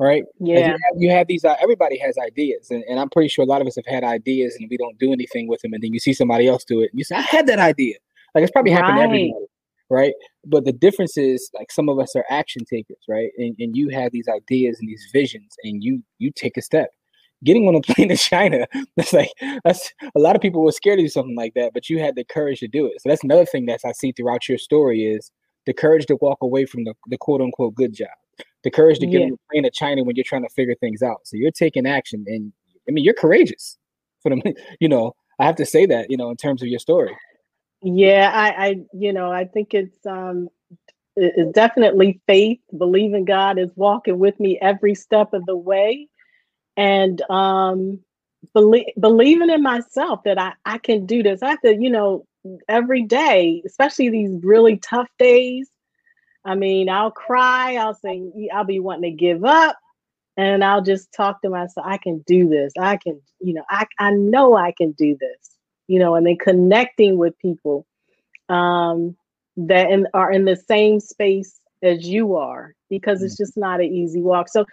right? 0.00 0.24
Yeah. 0.40 0.58
You 0.58 0.64
have, 0.64 0.78
you 0.96 1.10
have, 1.10 1.26
these. 1.28 1.44
Uh, 1.44 1.54
everybody 1.60 1.98
has 1.98 2.18
ideas, 2.18 2.72
and, 2.72 2.82
and 2.88 2.98
I'm 2.98 3.08
pretty 3.08 3.28
sure 3.28 3.44
a 3.44 3.46
lot 3.46 3.60
of 3.60 3.68
us 3.68 3.76
have 3.76 3.86
had 3.86 4.02
ideas, 4.02 4.56
and 4.58 4.68
we 4.68 4.76
don't 4.76 4.98
do 4.98 5.12
anything 5.12 5.46
with 5.46 5.60
them, 5.60 5.72
and 5.72 5.80
then 5.80 5.92
you 5.92 6.00
see 6.00 6.12
somebody 6.12 6.48
else 6.48 6.64
do 6.64 6.80
it, 6.80 6.90
and 6.90 6.98
you 6.98 7.04
say, 7.04 7.14
"I 7.14 7.20
had 7.20 7.46
that 7.46 7.60
idea." 7.60 7.98
Like 8.34 8.42
it's 8.42 8.52
probably 8.52 8.72
happened 8.72 8.98
right. 8.98 8.98
to 8.98 9.04
everybody 9.04 9.34
right? 9.90 10.14
But 10.44 10.64
the 10.64 10.72
difference 10.72 11.16
is 11.16 11.50
like 11.54 11.70
some 11.70 11.88
of 11.88 11.98
us 11.98 12.14
are 12.16 12.24
action 12.30 12.64
takers, 12.64 12.98
right? 13.08 13.30
And, 13.38 13.54
and 13.58 13.76
you 13.76 13.88
have 13.90 14.12
these 14.12 14.28
ideas 14.28 14.78
and 14.80 14.88
these 14.88 15.08
visions, 15.12 15.54
and 15.64 15.82
you 15.82 16.02
you 16.18 16.30
take 16.30 16.56
a 16.56 16.62
step. 16.62 16.90
Getting 17.44 17.68
on 17.68 17.76
a 17.76 17.80
plane 17.92 18.08
to 18.08 18.16
China, 18.16 18.66
that's 18.96 19.12
like 19.12 19.30
that's 19.64 19.92
a 20.14 20.20
lot 20.20 20.36
of 20.36 20.42
people 20.42 20.62
were 20.62 20.72
scared 20.72 20.98
to 20.98 21.04
do 21.04 21.08
something 21.08 21.36
like 21.36 21.54
that, 21.54 21.72
but 21.74 21.88
you 21.88 21.98
had 21.98 22.16
the 22.16 22.24
courage 22.24 22.60
to 22.60 22.68
do 22.68 22.86
it. 22.86 23.00
So 23.00 23.08
that's 23.08 23.24
another 23.24 23.46
thing 23.46 23.66
that 23.66 23.80
I 23.84 23.92
see 23.92 24.12
throughout 24.12 24.48
your 24.48 24.58
story 24.58 25.04
is 25.04 25.30
the 25.66 25.74
courage 25.74 26.06
to 26.06 26.16
walk 26.20 26.38
away 26.40 26.64
from 26.64 26.84
the, 26.84 26.94
the 27.08 27.18
quote 27.18 27.40
unquote 27.40 27.74
good 27.74 27.94
job, 27.94 28.08
the 28.64 28.70
courage 28.70 28.98
to 29.00 29.06
get 29.06 29.20
yeah. 29.20 29.26
on 29.26 29.32
a 29.32 29.52
plane 29.52 29.62
to 29.64 29.70
China 29.70 30.02
when 30.02 30.16
you're 30.16 30.24
trying 30.24 30.42
to 30.42 30.54
figure 30.54 30.74
things 30.80 31.02
out. 31.02 31.20
So 31.24 31.36
you're 31.36 31.50
taking 31.50 31.86
action, 31.86 32.24
and 32.26 32.52
I 32.88 32.92
mean 32.92 33.04
you're 33.04 33.14
courageous. 33.14 33.78
For 34.22 34.30
them, 34.30 34.42
you 34.80 34.88
know, 34.88 35.14
I 35.38 35.46
have 35.46 35.56
to 35.56 35.66
say 35.66 35.86
that, 35.86 36.10
you 36.10 36.16
know, 36.16 36.30
in 36.30 36.36
terms 36.36 36.62
of 36.62 36.68
your 36.68 36.80
story. 36.80 37.16
Yeah, 37.82 38.30
I, 38.34 38.66
I, 38.66 38.76
you 38.92 39.12
know, 39.12 39.30
I 39.30 39.44
think 39.44 39.72
it's 39.74 40.04
um, 40.06 40.48
it's 41.16 41.52
definitely 41.52 42.20
faith. 42.26 42.60
Believing 42.76 43.24
God 43.24 43.58
is 43.58 43.70
walking 43.76 44.18
with 44.18 44.38
me 44.40 44.58
every 44.60 44.94
step 44.94 45.32
of 45.34 45.46
the 45.46 45.56
way, 45.56 46.08
and 46.76 47.22
um, 47.30 48.00
believe 48.54 48.86
believing 49.00 49.50
in 49.50 49.62
myself 49.62 50.22
that 50.24 50.38
I 50.40 50.54
I 50.64 50.78
can 50.78 51.06
do 51.06 51.22
this. 51.22 51.42
I 51.42 51.50
have 51.50 51.62
to, 51.62 51.76
you 51.76 51.90
know, 51.90 52.26
every 52.68 53.02
day, 53.04 53.62
especially 53.66 54.10
these 54.10 54.32
really 54.42 54.78
tough 54.78 55.08
days. 55.18 55.70
I 56.44 56.54
mean, 56.56 56.88
I'll 56.88 57.12
cry. 57.12 57.76
I'll 57.76 57.94
say 57.94 58.22
I'll 58.54 58.64
be 58.64 58.80
wanting 58.80 59.12
to 59.12 59.16
give 59.16 59.44
up, 59.44 59.76
and 60.36 60.64
I'll 60.64 60.82
just 60.82 61.12
talk 61.12 61.42
to 61.42 61.50
myself. 61.50 61.86
I 61.88 61.98
can 61.98 62.20
do 62.26 62.48
this. 62.48 62.72
I 62.80 62.98
can, 62.98 63.20
you 63.40 63.54
know, 63.54 63.64
I 63.70 63.86
I 63.98 64.12
know 64.12 64.56
I 64.56 64.72
can 64.72 64.92
do 64.92 65.16
this 65.20 65.57
you 65.88 65.98
know, 65.98 66.14
and 66.14 66.26
then 66.26 66.36
connecting 66.36 67.18
with 67.18 67.36
people 67.38 67.86
um, 68.48 69.16
that 69.56 69.90
in, 69.90 70.06
are 70.14 70.30
in 70.30 70.44
the 70.44 70.56
same 70.56 71.00
space 71.00 71.58
as 71.82 72.06
you 72.06 72.36
are, 72.36 72.74
because 72.88 73.22
it's 73.22 73.36
just 73.36 73.56
not 73.56 73.80
an 73.80 73.86
easy 73.86 74.20
walk. 74.20 74.48
So, 74.48 74.64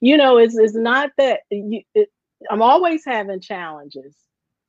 you 0.00 0.16
know, 0.16 0.38
it's 0.38 0.56
it's 0.56 0.74
not 0.74 1.10
that 1.18 1.40
you. 1.50 1.82
It, 1.94 2.08
I'm 2.50 2.62
always 2.62 3.04
having 3.04 3.40
challenges. 3.40 4.16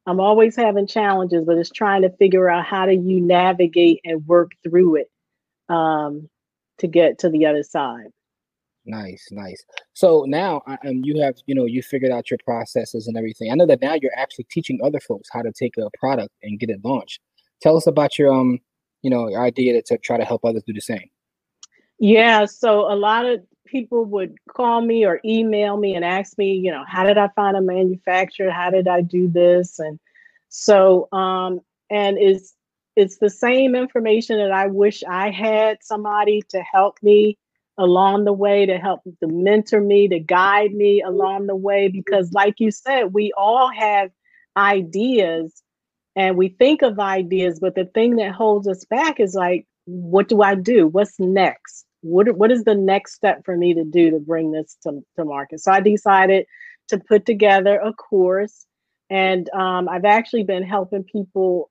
I'm 0.06 0.20
always 0.20 0.56
having 0.56 0.86
challenges, 0.86 1.46
but 1.46 1.58
it's 1.58 1.72
trying 1.72 2.02
to 2.02 2.10
figure 2.18 2.50
out 2.50 2.66
how 2.66 2.86
do 2.86 2.92
you 2.92 3.22
navigate 3.22 4.02
and 4.04 4.26
work 4.28 4.52
through 4.62 4.98
it 4.98 5.12
um, 5.70 6.30
to 6.80 6.88
get 6.88 7.20
to 7.20 7.30
the 7.30 7.46
other 7.46 7.64
side. 7.64 8.12
Nice, 8.86 9.30
nice. 9.32 9.64
So 9.94 10.26
now, 10.28 10.62
um, 10.68 11.02
you 11.04 11.22
have 11.22 11.36
you 11.46 11.56
know 11.56 11.66
you 11.66 11.82
figured 11.82 12.12
out 12.12 12.30
your 12.30 12.40
processes 12.46 13.08
and 13.08 13.18
everything. 13.18 13.52
I 13.52 13.56
know 13.56 13.66
that 13.68 13.82
now 13.82 13.94
you're 13.94 14.18
actually 14.18 14.46
teaching 14.52 14.80
other 14.84 15.00
folks 15.00 15.30
how 15.32 15.42
to 15.42 15.52
take 15.52 15.78
a 15.78 15.90
product 15.98 16.34
and 16.44 16.60
get 16.60 16.70
it 16.70 16.84
launched. 16.84 17.22
Tell 17.62 17.78
us 17.78 17.88
about 17.88 18.20
your 18.20 18.34
um, 18.34 18.60
you 19.04 19.10
know, 19.10 19.28
your 19.30 19.42
idea 19.42 19.82
to 19.82 19.98
try 20.00 20.18
to 20.18 20.26
help 20.26 20.44
others 20.44 20.64
do 20.66 20.74
the 20.74 20.82
same. 20.82 21.10
Yeah, 22.00 22.46
so 22.46 22.92
a 22.92 22.96
lot 22.96 23.26
of 23.26 23.42
people 23.66 24.06
would 24.06 24.36
call 24.50 24.82
me 24.82 25.06
or 25.06 25.20
email 25.24 25.78
me 25.78 25.96
and 25.96 26.04
ask 26.04 26.38
me, 26.38 26.54
you 26.54 26.72
know, 26.72 26.84
how 26.88 27.04
did 27.04 27.18
I 27.18 27.28
find 27.36 27.56
a 27.56 27.62
manufacturer? 27.62 28.50
How 28.50 28.70
did 28.70 28.88
I 28.88 29.02
do 29.02 29.30
this? 29.30 29.80
And 29.80 30.00
so, 30.50 31.08
um, 31.12 31.60
and 31.90 32.18
it's 32.18 32.56
it's 32.96 33.18
the 33.18 33.30
same 33.30 33.76
information 33.76 34.38
that 34.38 34.52
I 34.52 34.68
wish 34.68 35.04
I 35.10 35.32
had 35.32 35.80
somebody 35.82 36.44
to 36.50 36.62
help 36.62 36.98
me 37.02 37.38
along 37.78 38.26
the 38.26 38.34
way 38.34 38.66
to 38.66 38.78
help 38.78 39.02
to 39.04 39.28
mentor 39.28 39.82
me 39.82 40.08
to 40.08 40.20
guide 40.20 40.74
me 40.74 41.02
along 41.02 41.48
the 41.48 41.56
way 41.56 41.88
because 41.88 42.32
like 42.32 42.56
you 42.60 42.70
said 42.70 43.14
we 43.14 43.32
all 43.36 43.72
have 43.72 44.12
ideas 44.56 45.64
and 46.16 46.38
we 46.38 46.50
think 46.50 46.84
of 46.84 47.00
ideas 47.00 47.60
but 47.60 47.74
the 47.74 47.86
thing 47.86 48.18
that 48.18 48.32
holds 48.32 48.68
us 48.68 48.86
back 48.86 49.20
is 49.20 49.34
like 49.34 49.66
what 49.86 50.30
do 50.30 50.42
i 50.42 50.56
do? 50.56 50.88
What's 50.88 51.20
next? 51.20 51.86
What, 52.02 52.36
what 52.38 52.52
is 52.52 52.64
the 52.64 52.76
next 52.76 53.14
step 53.16 53.44
for 53.46 53.56
me 53.56 53.74
to 53.74 53.84
do 53.84 54.12
to 54.12 54.20
bring 54.20 54.52
this 54.52 54.76
to, 54.84 55.04
to 55.18 55.26
market? 55.26 55.62
So 55.62 55.72
i 55.72 55.80
decided 55.80 56.46
to 56.90 57.00
put 57.00 57.26
together 57.26 57.80
a 57.80 57.94
course 57.94 58.66
and 59.10 59.50
um, 59.52 59.88
i've 59.90 60.06
actually 60.06 60.44
been 60.44 60.64
helping 60.64 61.04
people 61.04 61.70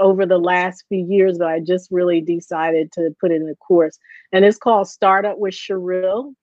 over 0.00 0.26
the 0.26 0.38
last 0.38 0.84
few 0.88 1.06
years, 1.06 1.38
but 1.38 1.48
I 1.48 1.60
just 1.60 1.88
really 1.90 2.20
decided 2.20 2.92
to 2.92 3.14
put 3.20 3.30
in 3.30 3.48
a 3.48 3.54
course. 3.56 3.98
And 4.32 4.44
it's 4.44 4.58
called 4.58 4.88
Startup 4.88 5.38
with 5.38 5.54
Sherrill. 5.54 6.34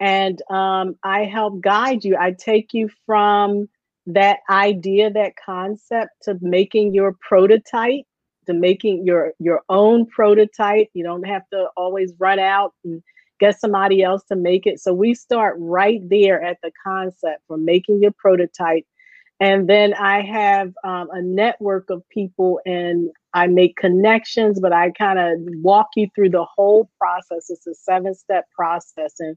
And 0.00 0.40
um, 0.50 0.96
I 1.02 1.24
help 1.24 1.60
guide 1.60 2.04
you. 2.04 2.16
I 2.16 2.32
take 2.32 2.72
you 2.72 2.88
from 3.04 3.68
that 4.06 4.38
idea, 4.48 5.10
that 5.10 5.34
concept 5.44 6.12
to 6.22 6.38
making 6.40 6.94
your 6.94 7.14
prototype, 7.20 8.04
to 8.46 8.54
making 8.54 9.04
your 9.04 9.32
your 9.38 9.62
own 9.68 10.06
prototype. 10.06 10.88
You 10.94 11.04
don't 11.04 11.26
have 11.26 11.42
to 11.52 11.66
always 11.76 12.12
run 12.18 12.38
out 12.38 12.74
and 12.84 13.02
get 13.40 13.60
somebody 13.60 14.02
else 14.02 14.24
to 14.24 14.36
make 14.36 14.66
it. 14.66 14.80
So 14.80 14.94
we 14.94 15.14
start 15.14 15.56
right 15.58 16.00
there 16.08 16.42
at 16.42 16.58
the 16.62 16.72
concept 16.82 17.42
for 17.46 17.56
making 17.56 18.00
your 18.02 18.12
prototype 18.12 18.84
and 19.40 19.68
then 19.68 19.94
I 19.94 20.22
have 20.22 20.72
um, 20.84 21.08
a 21.12 21.22
network 21.22 21.90
of 21.90 22.02
people 22.08 22.60
and 22.66 23.10
I 23.34 23.46
make 23.46 23.76
connections, 23.76 24.58
but 24.60 24.72
I 24.72 24.90
kind 24.90 25.18
of 25.18 25.38
walk 25.62 25.88
you 25.94 26.08
through 26.14 26.30
the 26.30 26.44
whole 26.44 26.90
process. 26.98 27.48
It's 27.48 27.66
a 27.66 27.74
seven 27.74 28.14
step 28.14 28.46
process. 28.54 29.14
And 29.20 29.36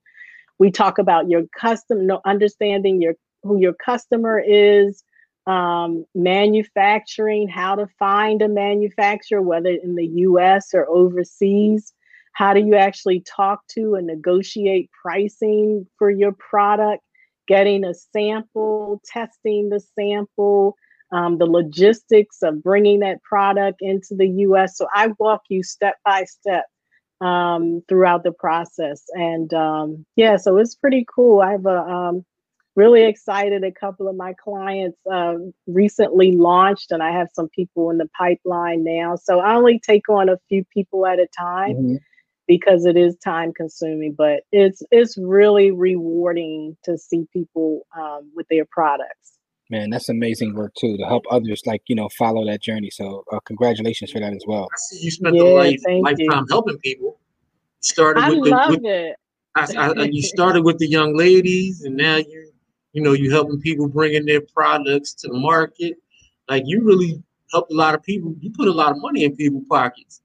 we 0.58 0.72
talk 0.72 0.98
about 0.98 1.30
your 1.30 1.44
custom, 1.60 2.08
no, 2.08 2.20
understanding 2.26 3.02
your 3.02 3.14
who 3.44 3.60
your 3.60 3.74
customer 3.74 4.40
is, 4.40 5.04
um, 5.48 6.06
manufacturing, 6.16 7.48
how 7.48 7.76
to 7.76 7.88
find 8.00 8.42
a 8.42 8.48
manufacturer, 8.48 9.42
whether 9.42 9.70
in 9.70 9.96
the 9.96 10.08
US 10.08 10.74
or 10.74 10.88
overseas. 10.90 11.94
how 12.34 12.54
do 12.54 12.62
you 12.62 12.76
actually 12.76 13.22
talk 13.22 13.66
to 13.68 13.96
and 13.96 14.08
negotiate 14.08 14.90
pricing 15.02 15.86
for 15.98 16.10
your 16.10 16.32
product, 16.34 17.04
getting 17.52 17.84
a 17.84 17.94
sample, 17.94 19.02
testing 19.06 19.68
the 19.68 19.82
sample, 20.00 20.74
um, 21.12 21.38
the 21.38 21.46
logistics 21.46 22.38
of 22.44 22.64
bringing 22.64 23.00
that 23.00 23.22
product 23.24 23.80
into 23.82 24.16
the 24.16 24.28
US. 24.46 24.78
So 24.78 24.88
I 24.94 25.10
walk 25.20 25.42
you 25.50 25.62
step 25.62 25.96
by 26.06 26.24
step 26.24 26.64
um, 27.20 27.84
throughout 27.90 28.24
the 28.24 28.32
process. 28.32 29.04
And 29.16 29.54
um, 29.54 30.06
yeah, 30.16 30.38
so 30.38 30.56
it's 30.58 30.76
pretty 30.76 31.06
cool. 31.14 31.42
I 31.42 31.52
have 31.52 31.66
a 31.66 31.80
um, 31.80 32.26
really 32.78 33.04
excited. 33.04 33.66
A 33.66 33.72
couple 33.74 34.08
of 34.08 34.16
my 34.16 34.34
clients 34.42 34.98
uh, 35.12 35.34
recently 35.68 36.32
launched, 36.32 36.94
and 36.94 37.04
I 37.04 37.12
have 37.12 37.28
some 37.34 37.50
people 37.50 37.90
in 37.90 37.98
the 37.98 38.08
pipeline 38.18 38.86
now. 38.86 39.18
So 39.18 39.42
I 39.42 39.56
only 39.56 39.78
take 39.78 40.08
on 40.08 40.30
a 40.30 40.40
few 40.48 40.64
people 40.74 41.06
at 41.06 41.20
a 41.20 41.28
time. 41.38 41.76
Mm-hmm. 41.76 41.96
Because 42.48 42.86
it 42.86 42.98
is 42.98 43.16
time 43.18 43.54
consuming, 43.54 44.14
but 44.18 44.42
it's 44.52 44.84
it's 44.92 45.18
really 45.18 45.72
rewarding 45.72 46.76
to 46.84 46.98
see 46.98 47.26
people 47.32 47.86
um, 47.98 48.32
with 48.36 48.48
their 48.50 48.66
products. 48.66 49.38
Man, 49.70 49.90
that's 49.90 50.10
amazing 50.10 50.54
work 50.54 50.74
too 50.78 50.98
to 50.98 51.06
help 51.06 51.24
others 51.32 51.62
like 51.66 51.84
you 51.88 51.96
know 51.96 52.10
follow 52.18 52.46
that 52.46 52.62
journey. 52.62 52.90
So 52.90 53.24
uh, 53.32 53.40
congratulations 53.46 54.12
for 54.12 54.20
that 54.20 54.34
as 54.34 54.44
well. 54.46 54.68
I 54.70 54.76
see 54.78 55.06
you 55.06 55.12
spent 55.12 55.36
yeah, 55.36 55.44
a 55.44 55.46
life, 55.46 55.80
lifetime 55.88 56.18
you. 56.18 56.46
helping 56.50 56.78
people. 56.80 57.20
Started 57.80 58.22
I 58.22 58.30
with 58.32 58.50
love 58.50 58.72
the, 58.72 58.78
with, 58.78 58.86
it. 58.86 59.16
I, 59.56 59.94
I, 59.98 60.04
you 60.12 60.22
started 60.22 60.64
with 60.64 60.78
the 60.78 60.88
young 60.88 61.16
ladies, 61.16 61.84
and 61.84 61.96
now 61.96 62.18
you 62.18 62.52
you 62.92 63.02
know 63.02 63.14
you 63.14 63.32
helping 63.32 63.62
people 63.62 63.88
bringing 63.88 64.26
their 64.26 64.42
products 64.42 65.14
to 65.16 65.30
the 65.30 65.40
market. 65.40 65.96
Like 66.50 66.64
you 66.66 66.84
really 66.84 67.24
helped 67.54 67.72
a 67.72 67.76
lot 67.76 67.96
of 67.96 68.04
people. 68.04 68.36
You 68.42 68.52
put 68.52 68.68
a 68.68 68.74
lot 68.74 68.92
of 68.92 68.98
money 69.00 69.24
in 69.24 69.38
people's 69.38 69.66
pockets. 69.70 70.22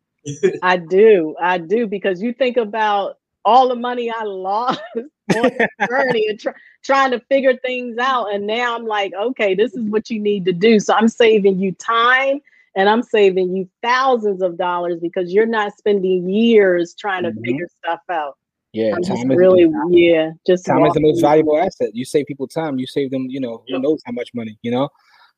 I 0.63 0.77
do, 0.77 1.35
I 1.41 1.59
do, 1.59 1.87
because 1.87 2.23
you 2.23 2.33
think 2.33 2.57
about 2.57 3.19
all 3.45 3.69
the 3.69 3.77
money 3.77 4.11
I 4.11 4.25
lost 4.25 4.81
on 4.97 5.51
journey 5.89 6.27
and 6.29 6.39
try, 6.39 6.53
trying 6.85 7.13
to 7.13 7.21
figure 7.21 7.57
things 7.57 7.97
out. 7.99 8.35
And 8.35 8.47
now 8.47 8.77
I'm 8.77 8.87
like, 8.87 9.13
okay, 9.15 9.55
this 9.55 9.73
is 9.75 9.89
what 9.89 10.11
you 10.11 10.21
need 10.21 10.45
to 10.47 10.53
do. 10.53 10.81
So 10.81 10.95
I'm 10.95 11.09
saving 11.09 11.59
you 11.61 11.73
time 11.73 12.41
and 12.75 12.89
I'm 12.89 13.03
saving 13.03 13.57
you 13.57 13.69
thousands 13.83 14.43
of 14.43 14.59
dollars 14.59 14.99
because 15.01 15.33
you're 15.33 15.47
not 15.47 15.77
spending 15.79 16.29
years 16.29 16.95
trying 16.95 17.23
to 17.23 17.31
mm-hmm. 17.31 17.45
figure 17.45 17.69
stuff 17.79 18.01
out. 18.11 18.37
Yeah, 18.73 18.95
I'm 18.95 19.03
time 19.03 19.31
is 19.31 19.37
really, 19.39 19.67
yeah, 19.91 20.33
just 20.47 20.67
time 20.67 20.85
is 20.85 20.93
the 20.93 21.01
most 21.01 21.21
valuable 21.21 21.57
asset. 21.57 21.91
You 21.95 22.05
save 22.05 22.27
people 22.27 22.47
time, 22.47 22.79
you 22.79 22.87
save 22.87 23.11
them, 23.11 23.27
you 23.29 23.41
know, 23.41 23.65
who 23.67 23.79
knows 23.79 24.03
how 24.05 24.13
much 24.13 24.31
money, 24.35 24.59
you 24.61 24.71
know? 24.71 24.91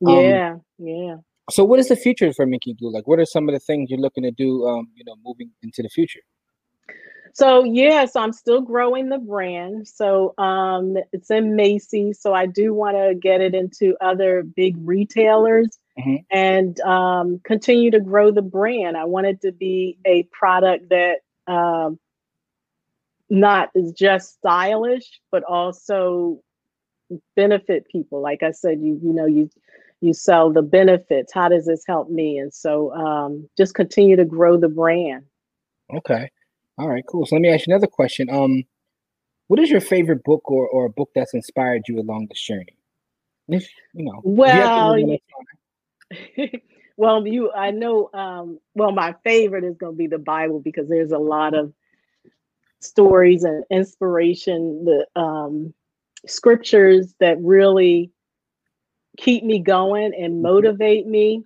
Um, 0.04 0.18
yeah, 0.18 0.56
yeah. 0.78 1.16
So, 1.50 1.64
what 1.64 1.78
is 1.78 1.88
the 1.88 1.96
future 1.96 2.32
for 2.32 2.46
MinkeeBlue? 2.46 2.92
Like, 2.92 3.06
what 3.06 3.18
are 3.18 3.26
some 3.26 3.48
of 3.48 3.54
the 3.54 3.60
things 3.60 3.90
you're 3.90 4.00
looking 4.00 4.24
to 4.24 4.30
do, 4.30 4.66
um, 4.66 4.88
you 4.94 5.04
know, 5.04 5.14
moving 5.24 5.50
into 5.62 5.82
the 5.82 5.88
future? 5.88 6.20
So 7.38 7.62
yeah, 7.62 8.04
so 8.06 8.20
I'm 8.20 8.32
still 8.32 8.60
growing 8.60 9.10
the 9.10 9.18
brand. 9.18 9.86
So 9.86 10.34
um, 10.38 10.96
it's 11.12 11.30
in 11.30 11.54
Macy's. 11.54 12.20
So 12.20 12.34
I 12.34 12.46
do 12.46 12.74
want 12.74 12.96
to 12.96 13.14
get 13.14 13.40
it 13.40 13.54
into 13.54 13.96
other 14.00 14.42
big 14.42 14.76
retailers 14.80 15.78
mm-hmm. 15.96 16.16
and 16.32 16.80
um, 16.80 17.40
continue 17.44 17.92
to 17.92 18.00
grow 18.00 18.32
the 18.32 18.42
brand. 18.42 18.96
I 18.96 19.04
want 19.04 19.28
it 19.28 19.40
to 19.42 19.52
be 19.52 19.98
a 20.04 20.24
product 20.24 20.88
that 20.88 21.18
um, 21.46 22.00
not 23.30 23.70
is 23.74 23.92
just 23.92 24.34
stylish, 24.34 25.20
but 25.30 25.44
also 25.44 26.42
benefit 27.36 27.86
people. 27.86 28.20
Like 28.20 28.42
I 28.42 28.50
said, 28.50 28.80
you 28.80 28.98
you 29.00 29.12
know 29.12 29.26
you 29.26 29.48
you 30.00 30.14
sell 30.14 30.52
the 30.52 30.62
benefits. 30.62 31.32
How 31.32 31.48
does 31.48 31.66
this 31.66 31.84
help 31.86 32.10
me? 32.10 32.38
And 32.38 32.52
so 32.52 32.92
um, 32.94 33.48
just 33.56 33.74
continue 33.74 34.16
to 34.16 34.24
grow 34.24 34.56
the 34.56 34.68
brand. 34.68 35.24
Okay. 35.92 36.30
All 36.78 36.88
right, 36.88 37.04
cool. 37.08 37.26
So 37.26 37.36
let 37.36 37.42
me 37.42 37.52
ask 37.52 37.66
you 37.66 37.74
another 37.74 37.88
question. 37.88 38.30
Um, 38.30 38.64
what 39.48 39.58
is 39.58 39.70
your 39.70 39.80
favorite 39.80 40.22
book 40.22 40.48
or, 40.50 40.68
or 40.68 40.86
a 40.86 40.90
book 40.90 41.10
that's 41.14 41.34
inspired 41.34 41.82
you 41.88 41.98
along 41.98 42.28
this 42.28 42.40
journey? 42.40 42.76
If, 43.48 43.68
you 43.94 44.04
know, 44.04 44.20
well, 44.22 44.98
you 44.98 45.18
well, 46.96 47.26
you, 47.26 47.50
I 47.52 47.70
know. 47.70 48.10
Um, 48.12 48.60
well, 48.74 48.92
my 48.92 49.14
favorite 49.24 49.64
is 49.64 49.76
going 49.76 49.94
to 49.94 49.96
be 49.96 50.06
the 50.06 50.18
Bible 50.18 50.60
because 50.60 50.88
there's 50.88 51.12
a 51.12 51.18
lot 51.18 51.54
of 51.54 51.72
stories 52.80 53.44
and 53.44 53.64
inspiration, 53.70 54.84
the 54.84 55.20
um, 55.20 55.72
scriptures 56.26 57.14
that 57.20 57.38
really 57.40 58.12
keep 59.18 59.44
me 59.44 59.58
going 59.58 60.14
and 60.14 60.34
mm-hmm. 60.34 60.42
motivate 60.42 61.06
me. 61.06 61.44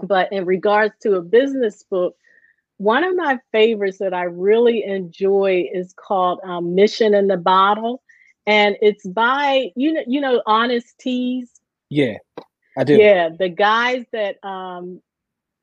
But 0.00 0.32
in 0.32 0.46
regards 0.46 0.94
to 1.02 1.14
a 1.16 1.22
business 1.22 1.82
book, 1.82 2.16
one 2.78 3.04
of 3.04 3.16
my 3.16 3.38
favorites 3.52 3.98
that 3.98 4.14
I 4.14 4.24
really 4.24 4.84
enjoy 4.84 5.68
is 5.72 5.94
called 5.94 6.40
um, 6.44 6.74
Mission 6.74 7.14
in 7.14 7.28
the 7.28 7.36
Bottle, 7.36 8.02
and 8.46 8.76
it's 8.82 9.06
by 9.06 9.70
you 9.74 9.92
know 9.94 10.02
you 10.06 10.20
know 10.20 10.42
Honest 10.46 10.98
Teas. 10.98 11.50
Yeah, 11.88 12.18
I 12.76 12.84
do. 12.84 12.96
Yeah, 12.96 13.30
the 13.30 13.48
guys 13.48 14.04
that 14.12 14.36
um, 14.44 15.00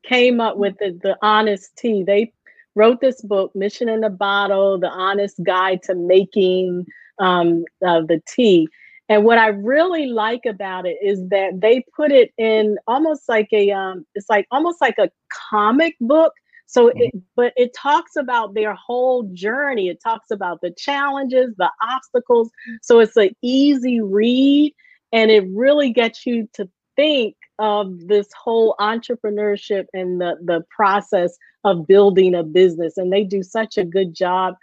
came 0.03 0.41
up 0.41 0.57
with 0.57 0.75
the, 0.79 0.99
the 1.03 1.17
Honest 1.21 1.75
Tea. 1.77 2.03
They 2.03 2.33
wrote 2.73 2.99
this 2.99 3.21
book, 3.21 3.55
Mission 3.55 3.89
in 3.89 4.01
the 4.01 4.09
Bottle: 4.09 4.79
The 4.79 4.89
Honest 4.89 5.43
Guide 5.43 5.83
to 5.83 5.93
Making 5.93 6.87
um, 7.19 7.65
uh, 7.85 8.01
the 8.01 8.23
Tea. 8.27 8.67
And 9.09 9.25
what 9.25 9.37
I 9.37 9.47
really 9.47 10.07
like 10.07 10.45
about 10.45 10.85
it 10.85 10.97
is 11.03 11.27
that 11.29 11.59
they 11.59 11.83
put 11.95 12.11
it 12.11 12.31
in 12.37 12.77
almost 12.87 13.27
like 13.27 13.49
a 13.51 13.71
um, 13.71 14.05
it's 14.15 14.29
like 14.29 14.47
almost 14.49 14.79
like 14.81 14.97
a 14.97 15.09
comic 15.51 15.95
book 15.99 16.33
so, 16.73 16.89
mm-hmm. 16.89 17.01
it, 17.01 17.13
but 17.35 17.53
it 17.55 17.73
talks 17.75 18.15
about 18.15 18.55
their 18.55 18.73
whole 18.73 19.29
journey. 19.33 19.89
It 19.89 20.01
talks 20.01 20.31
about 20.31 20.61
the 20.61 20.71
challenges, 20.71 21.53
the 21.57 21.69
obstacles. 21.81 22.49
So 22.81 22.99
it's 22.99 23.15
an 23.15 23.29
easy 23.43 24.01
read, 24.01 24.73
and 25.11 25.29
it 25.29 25.45
really 25.49 25.91
gets 25.91 26.25
you 26.25 26.49
to 26.53 26.67
think 26.95 27.35
of 27.59 28.07
this 28.07 28.27
whole 28.35 28.75
entrepreneurship 28.79 29.85
and 29.93 30.19
the 30.19 30.35
the 30.43 30.63
process 30.75 31.37
of 31.63 31.85
building 31.85 32.33
a 32.33 32.43
business. 32.43 32.97
And 32.97 33.13
they 33.13 33.23
do 33.23 33.43
such 33.43 33.77
a 33.77 33.85
good 33.85 34.15
job 34.15 34.55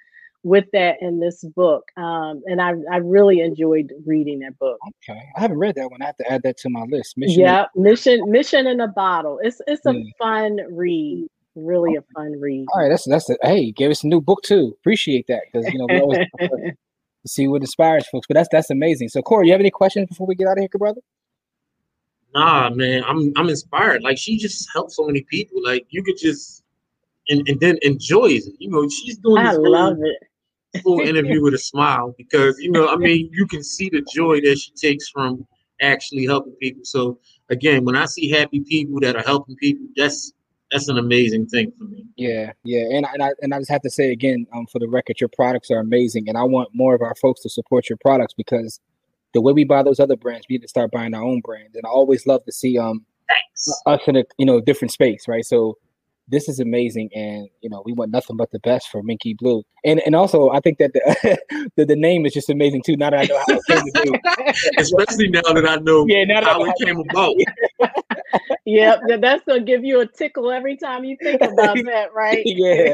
with 0.42 0.64
that 0.72 0.96
in 1.00 1.20
this 1.20 1.44
book. 1.57 1.85
Um, 1.96 2.42
and 2.46 2.61
I, 2.61 2.72
I 2.90 2.96
really 2.98 3.40
enjoyed 3.40 3.92
reading 4.07 4.40
that 4.40 4.59
book. 4.59 4.79
Okay. 5.03 5.20
I 5.37 5.40
haven't 5.40 5.59
read 5.59 5.74
that 5.76 5.90
one. 5.90 6.00
I 6.03 6.07
have 6.07 6.16
to 6.18 6.33
add 6.33 6.42
that 6.44 6.57
to 6.59 6.70
my 6.70 6.83
list. 6.83 7.16
Mission 7.16 7.40
yeah, 7.40 7.66
in- 7.74 7.83
Mission 7.83 8.31
Mission 8.31 8.66
in 8.66 8.81
a 8.81 8.88
Bottle. 8.88 9.38
It's 9.42 9.61
it's 9.66 9.85
a 9.87 9.94
yeah. 9.94 10.05
fun 10.18 10.59
read 10.70 11.29
really 11.55 11.96
a 11.96 12.03
fun 12.14 12.38
read. 12.40 12.66
All 12.72 12.81
right, 12.81 12.88
that's 12.88 13.07
that's 13.09 13.26
the 13.26 13.38
hey, 13.42 13.72
gave 13.72 13.90
us 13.90 14.05
a 14.05 14.07
new 14.07 14.20
book 14.20 14.42
too. 14.42 14.74
Appreciate 14.81 15.26
that 15.29 15.42
because 15.53 15.70
you 15.72 15.79
know 15.79 15.87
we 15.88 16.00
always 16.00 16.26
see 17.26 17.48
what 17.48 17.62
inspires 17.62 18.07
folks. 18.09 18.26
But 18.26 18.35
that's 18.35 18.48
that's 18.50 18.70
amazing. 18.70 19.09
So 19.09 19.22
Corey, 19.22 19.46
you 19.46 19.53
have 19.53 19.61
any 19.61 19.70
questions 19.70 20.09
before 20.09 20.26
we 20.26 20.35
get 20.35 20.46
out 20.46 20.59
of 20.59 20.61
here, 20.61 20.68
brother? 20.79 21.00
Nah, 22.35 22.70
man, 22.70 23.03
I'm 23.07 23.33
I'm 23.37 23.48
inspired. 23.48 24.03
Like 24.03 24.18
she 24.18 24.38
just 24.38 24.68
helps 24.72 24.96
so 24.96 25.05
many 25.05 25.22
people. 25.22 25.62
Like 25.62 25.87
you 25.90 26.03
could 26.03 26.16
just 26.16 26.62
and, 27.29 27.46
and 27.48 27.61
then 27.61 27.79
enjoys 27.83 28.46
it. 28.46 28.55
You 28.59 28.70
know, 28.70 28.88
she's 28.88 29.18
doing. 29.18 29.38
I 29.38 29.53
love 29.53 29.98
it. 30.00 30.29
Full 30.83 31.01
interview 31.01 31.43
with 31.43 31.55
a 31.55 31.59
smile 31.59 32.15
because 32.17 32.59
you 32.59 32.71
know, 32.71 32.89
I 32.89 32.97
mean, 32.97 33.31
you 33.33 33.47
can 33.47 33.63
see 33.63 33.89
the 33.89 34.03
joy 34.13 34.41
that 34.43 34.59
she 34.59 34.73
takes 34.73 35.09
from 35.09 35.47
actually 35.81 36.27
helping 36.27 36.55
people. 36.55 36.85
So 36.85 37.19
again, 37.49 37.85
when 37.85 37.97
I 37.97 38.07
see 38.07 38.31
happy 38.31 38.61
people 38.61 39.01
that 39.01 39.17
are 39.17 39.23
helping 39.23 39.57
people, 39.57 39.87
that's 39.97 40.33
that's 40.71 40.89
an 40.89 40.99
amazing 40.99 41.47
thing 41.47 41.73
for 41.77 41.85
me. 41.85 42.05
Yeah, 42.17 42.53
yeah, 42.63 42.85
and 42.97 43.07
and 43.13 43.23
I 43.23 43.31
and 43.43 43.53
I 43.53 43.59
just 43.59 43.71
have 43.71 43.83
to 43.83 43.91
say 43.91 44.13
again, 44.13 44.47
um, 44.55 44.67
for 44.67 44.79
the 44.79 44.89
record, 44.89 45.21
your 45.21 45.31
products 45.35 45.71
are 45.71 45.79
amazing, 45.79 46.29
and 46.29 46.39
I 46.39 46.45
want 46.45 46.69
more 46.75 46.95
of 46.95 47.03
our 47.03 47.15
folks 47.17 47.41
to 47.43 47.49
support 47.49 47.89
your 47.89 47.99
products 48.01 48.35
because 48.35 48.81
the 49.33 49.41
way 49.41 49.53
we 49.53 49.65
buy 49.65 49.83
those 49.83 50.01
other 50.01 50.17
brands, 50.17 50.47
we 50.49 50.55
need 50.55 50.63
to 50.63 50.69
start 50.69 50.91
buying 50.91 51.15
our 51.15 51.23
own 51.23 51.41
brands, 51.41 51.75
and 51.75 51.85
I 51.85 51.89
always 51.89 52.27
love 52.27 52.45
to 52.45 52.53
see 52.53 52.79
um 52.79 53.05
Thanks. 53.29 53.83
us 53.87 54.01
in 54.07 54.17
a 54.17 54.25
you 54.39 54.47
know 54.47 54.61
different 54.61 54.93
space, 54.93 55.27
right? 55.27 55.45
So 55.45 55.77
this 56.31 56.49
is 56.49 56.61
amazing, 56.61 57.11
and 57.14 57.49
you 57.61 57.69
know 57.69 57.83
we 57.85 57.93
want 57.93 58.11
nothing 58.11 58.37
but 58.37 58.51
the 58.51 58.61
best 58.61 58.88
for 58.88 59.03
MinkeeBlue, 59.03 59.62
and 59.85 60.01
and 60.07 60.14
also 60.14 60.51
I 60.51 60.61
think 60.61 60.79
that 60.79 60.93
the 60.93 61.38
the, 61.77 61.85
the 61.85 61.97
name 61.97 62.25
is 62.25 62.33
just 62.33 62.49
amazing 62.49 62.83
too. 62.85 62.97
Now 62.97 63.11
that 63.11 63.21
I 63.21 63.25
know 63.25 63.38
how 63.38 63.55
it 63.57 63.62
came 63.66 63.85
to 63.85 64.03
do, 64.05 64.73
especially 64.79 65.29
now 65.29 65.40
that 65.53 65.69
I 65.69 65.77
know 65.77 66.07
yeah, 66.09 66.25
now 66.25 66.45
how 66.45 66.64
it 66.64 66.75
came 66.83 67.01
about. 67.01 67.35
yep, 68.64 69.01
that's 69.21 69.45
gonna 69.45 69.61
give 69.61 69.85
you 69.85 70.01
a 70.01 70.07
tickle 70.07 70.51
every 70.51 70.77
time 70.77 71.05
you 71.05 71.16
think 71.23 71.40
about 71.40 71.77
that, 71.85 72.12
right? 72.14 72.43
yeah, 72.45 72.93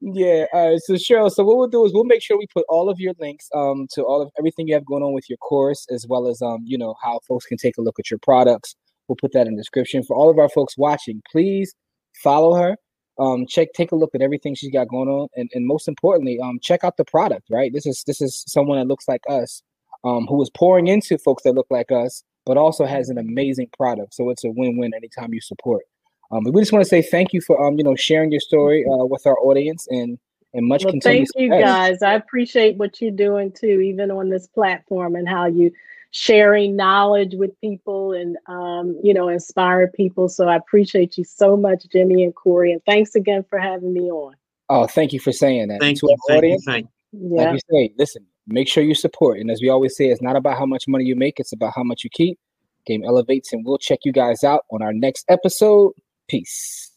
yeah. 0.00 0.46
All 0.52 0.70
right, 0.70 0.80
so 0.80 0.96
Sherrill, 0.96 1.30
so 1.30 1.44
what 1.44 1.56
we'll 1.56 1.68
do 1.68 1.84
is 1.84 1.92
we'll 1.92 2.04
make 2.04 2.22
sure 2.22 2.38
we 2.38 2.46
put 2.46 2.64
all 2.68 2.88
of 2.88 3.00
your 3.00 3.14
links 3.18 3.48
um 3.54 3.86
to 3.92 4.02
all 4.02 4.22
of 4.22 4.30
everything 4.38 4.68
you 4.68 4.74
have 4.74 4.86
going 4.86 5.02
on 5.02 5.12
with 5.12 5.28
your 5.28 5.38
course, 5.38 5.86
as 5.90 6.06
well 6.06 6.28
as 6.28 6.40
um 6.40 6.60
you 6.64 6.78
know 6.78 6.94
how 7.02 7.20
folks 7.26 7.46
can 7.46 7.58
take 7.58 7.76
a 7.78 7.82
look 7.82 7.98
at 7.98 8.10
your 8.10 8.18
products. 8.18 8.76
We'll 9.08 9.16
put 9.16 9.32
that 9.32 9.46
in 9.46 9.56
the 9.56 9.60
description 9.60 10.04
for 10.04 10.16
all 10.16 10.30
of 10.30 10.38
our 10.38 10.48
folks 10.48 10.78
watching. 10.78 11.22
Please 11.30 11.74
follow 12.22 12.54
her. 12.54 12.76
Um, 13.18 13.46
check, 13.46 13.68
take 13.74 13.92
a 13.92 13.96
look 13.96 14.14
at 14.14 14.22
everything 14.22 14.54
she's 14.54 14.72
got 14.72 14.88
going 14.88 15.08
on, 15.08 15.28
and, 15.36 15.50
and 15.52 15.66
most 15.66 15.86
importantly, 15.86 16.38
um, 16.42 16.58
check 16.62 16.82
out 16.82 16.96
the 16.96 17.04
product. 17.04 17.48
Right, 17.50 17.72
this 17.72 17.86
is 17.86 18.04
this 18.06 18.20
is 18.20 18.44
someone 18.46 18.78
that 18.78 18.86
looks 18.86 19.06
like 19.06 19.22
us, 19.28 19.62
um, 20.04 20.26
who 20.26 20.40
is 20.42 20.50
pouring 20.50 20.86
into 20.86 21.18
folks 21.18 21.42
that 21.42 21.52
look 21.52 21.66
like 21.70 21.92
us, 21.92 22.24
but 22.46 22.56
also 22.56 22.86
has 22.86 23.10
an 23.10 23.18
amazing 23.18 23.68
product. 23.76 24.14
So 24.14 24.30
it's 24.30 24.44
a 24.44 24.50
win-win 24.50 24.92
anytime 24.94 25.34
you 25.34 25.40
support. 25.40 25.84
Um, 26.30 26.44
we 26.44 26.62
just 26.62 26.72
want 26.72 26.82
to 26.84 26.88
say 26.88 27.02
thank 27.02 27.34
you 27.34 27.42
for 27.42 27.62
um, 27.64 27.76
you 27.76 27.84
know, 27.84 27.94
sharing 27.94 28.32
your 28.32 28.40
story 28.40 28.84
uh, 28.86 29.04
with 29.04 29.26
our 29.26 29.38
audience, 29.38 29.86
and 29.90 30.18
and 30.54 30.66
much 30.66 30.84
well, 30.84 30.94
thank 31.02 31.28
you 31.36 31.48
guys 31.48 32.02
i 32.02 32.12
appreciate 32.12 32.76
what 32.76 33.00
you're 33.00 33.10
doing 33.10 33.50
too 33.52 33.80
even 33.80 34.10
on 34.10 34.28
this 34.28 34.46
platform 34.48 35.14
and 35.14 35.28
how 35.28 35.46
you 35.46 35.70
sharing 36.12 36.76
knowledge 36.76 37.34
with 37.34 37.58
people 37.60 38.12
and 38.12 38.36
um, 38.46 38.98
you 39.02 39.12
know 39.12 39.28
inspire 39.28 39.88
people 39.88 40.28
so 40.28 40.46
i 40.46 40.54
appreciate 40.56 41.18
you 41.18 41.24
so 41.24 41.56
much 41.56 41.88
jimmy 41.90 42.22
and 42.22 42.34
corey 42.34 42.70
and 42.70 42.82
thanks 42.84 43.14
again 43.14 43.44
for 43.50 43.58
having 43.58 43.92
me 43.92 44.10
on 44.10 44.34
Oh, 44.68 44.86
thank 44.86 45.12
you 45.12 45.20
for 45.20 45.32
saying 45.32 45.68
that. 45.68 45.80
Thank 45.80 45.98
to 46.00 46.06
you, 46.06 46.12
our 46.12 46.16
thank 46.28 46.30
you, 46.30 46.48
audience, 46.48 46.64
thank 46.64 46.86
you. 47.12 47.36
yeah 47.36 47.50
like 47.50 47.52
we 47.52 47.60
say, 47.88 47.94
listen, 47.98 48.24
make 48.46 48.68
sure 48.68 48.82
you 48.82 48.94
support. 48.94 49.38
And 49.38 49.50
as 49.50 49.60
we 49.60 49.68
always 49.68 49.94
say, 49.96 50.06
it's 50.06 50.22
not 50.22 50.34
about 50.34 50.56
how 50.56 50.64
much 50.64 50.84
money 50.88 51.04
you 51.04 51.14
make, 51.14 51.38
it's 51.38 51.52
about 51.52 51.74
how 51.76 51.82
much 51.82 52.04
you 52.04 52.10
keep. 52.10 52.38
Game 52.86 53.04
elevates, 53.04 53.52
and 53.52 53.66
we'll 53.66 53.76
check 53.76 53.98
you 54.04 54.12
guys 54.12 54.42
out 54.44 54.64
on 54.70 54.80
our 54.80 54.94
next 54.94 55.26
episode. 55.28 55.92
Peace. 56.28 56.90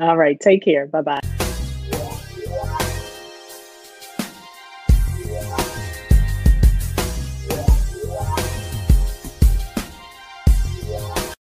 all 0.00 0.16
right 0.16 0.38
take 0.40 0.64
care 0.64 0.86
bye-bye 0.86 1.37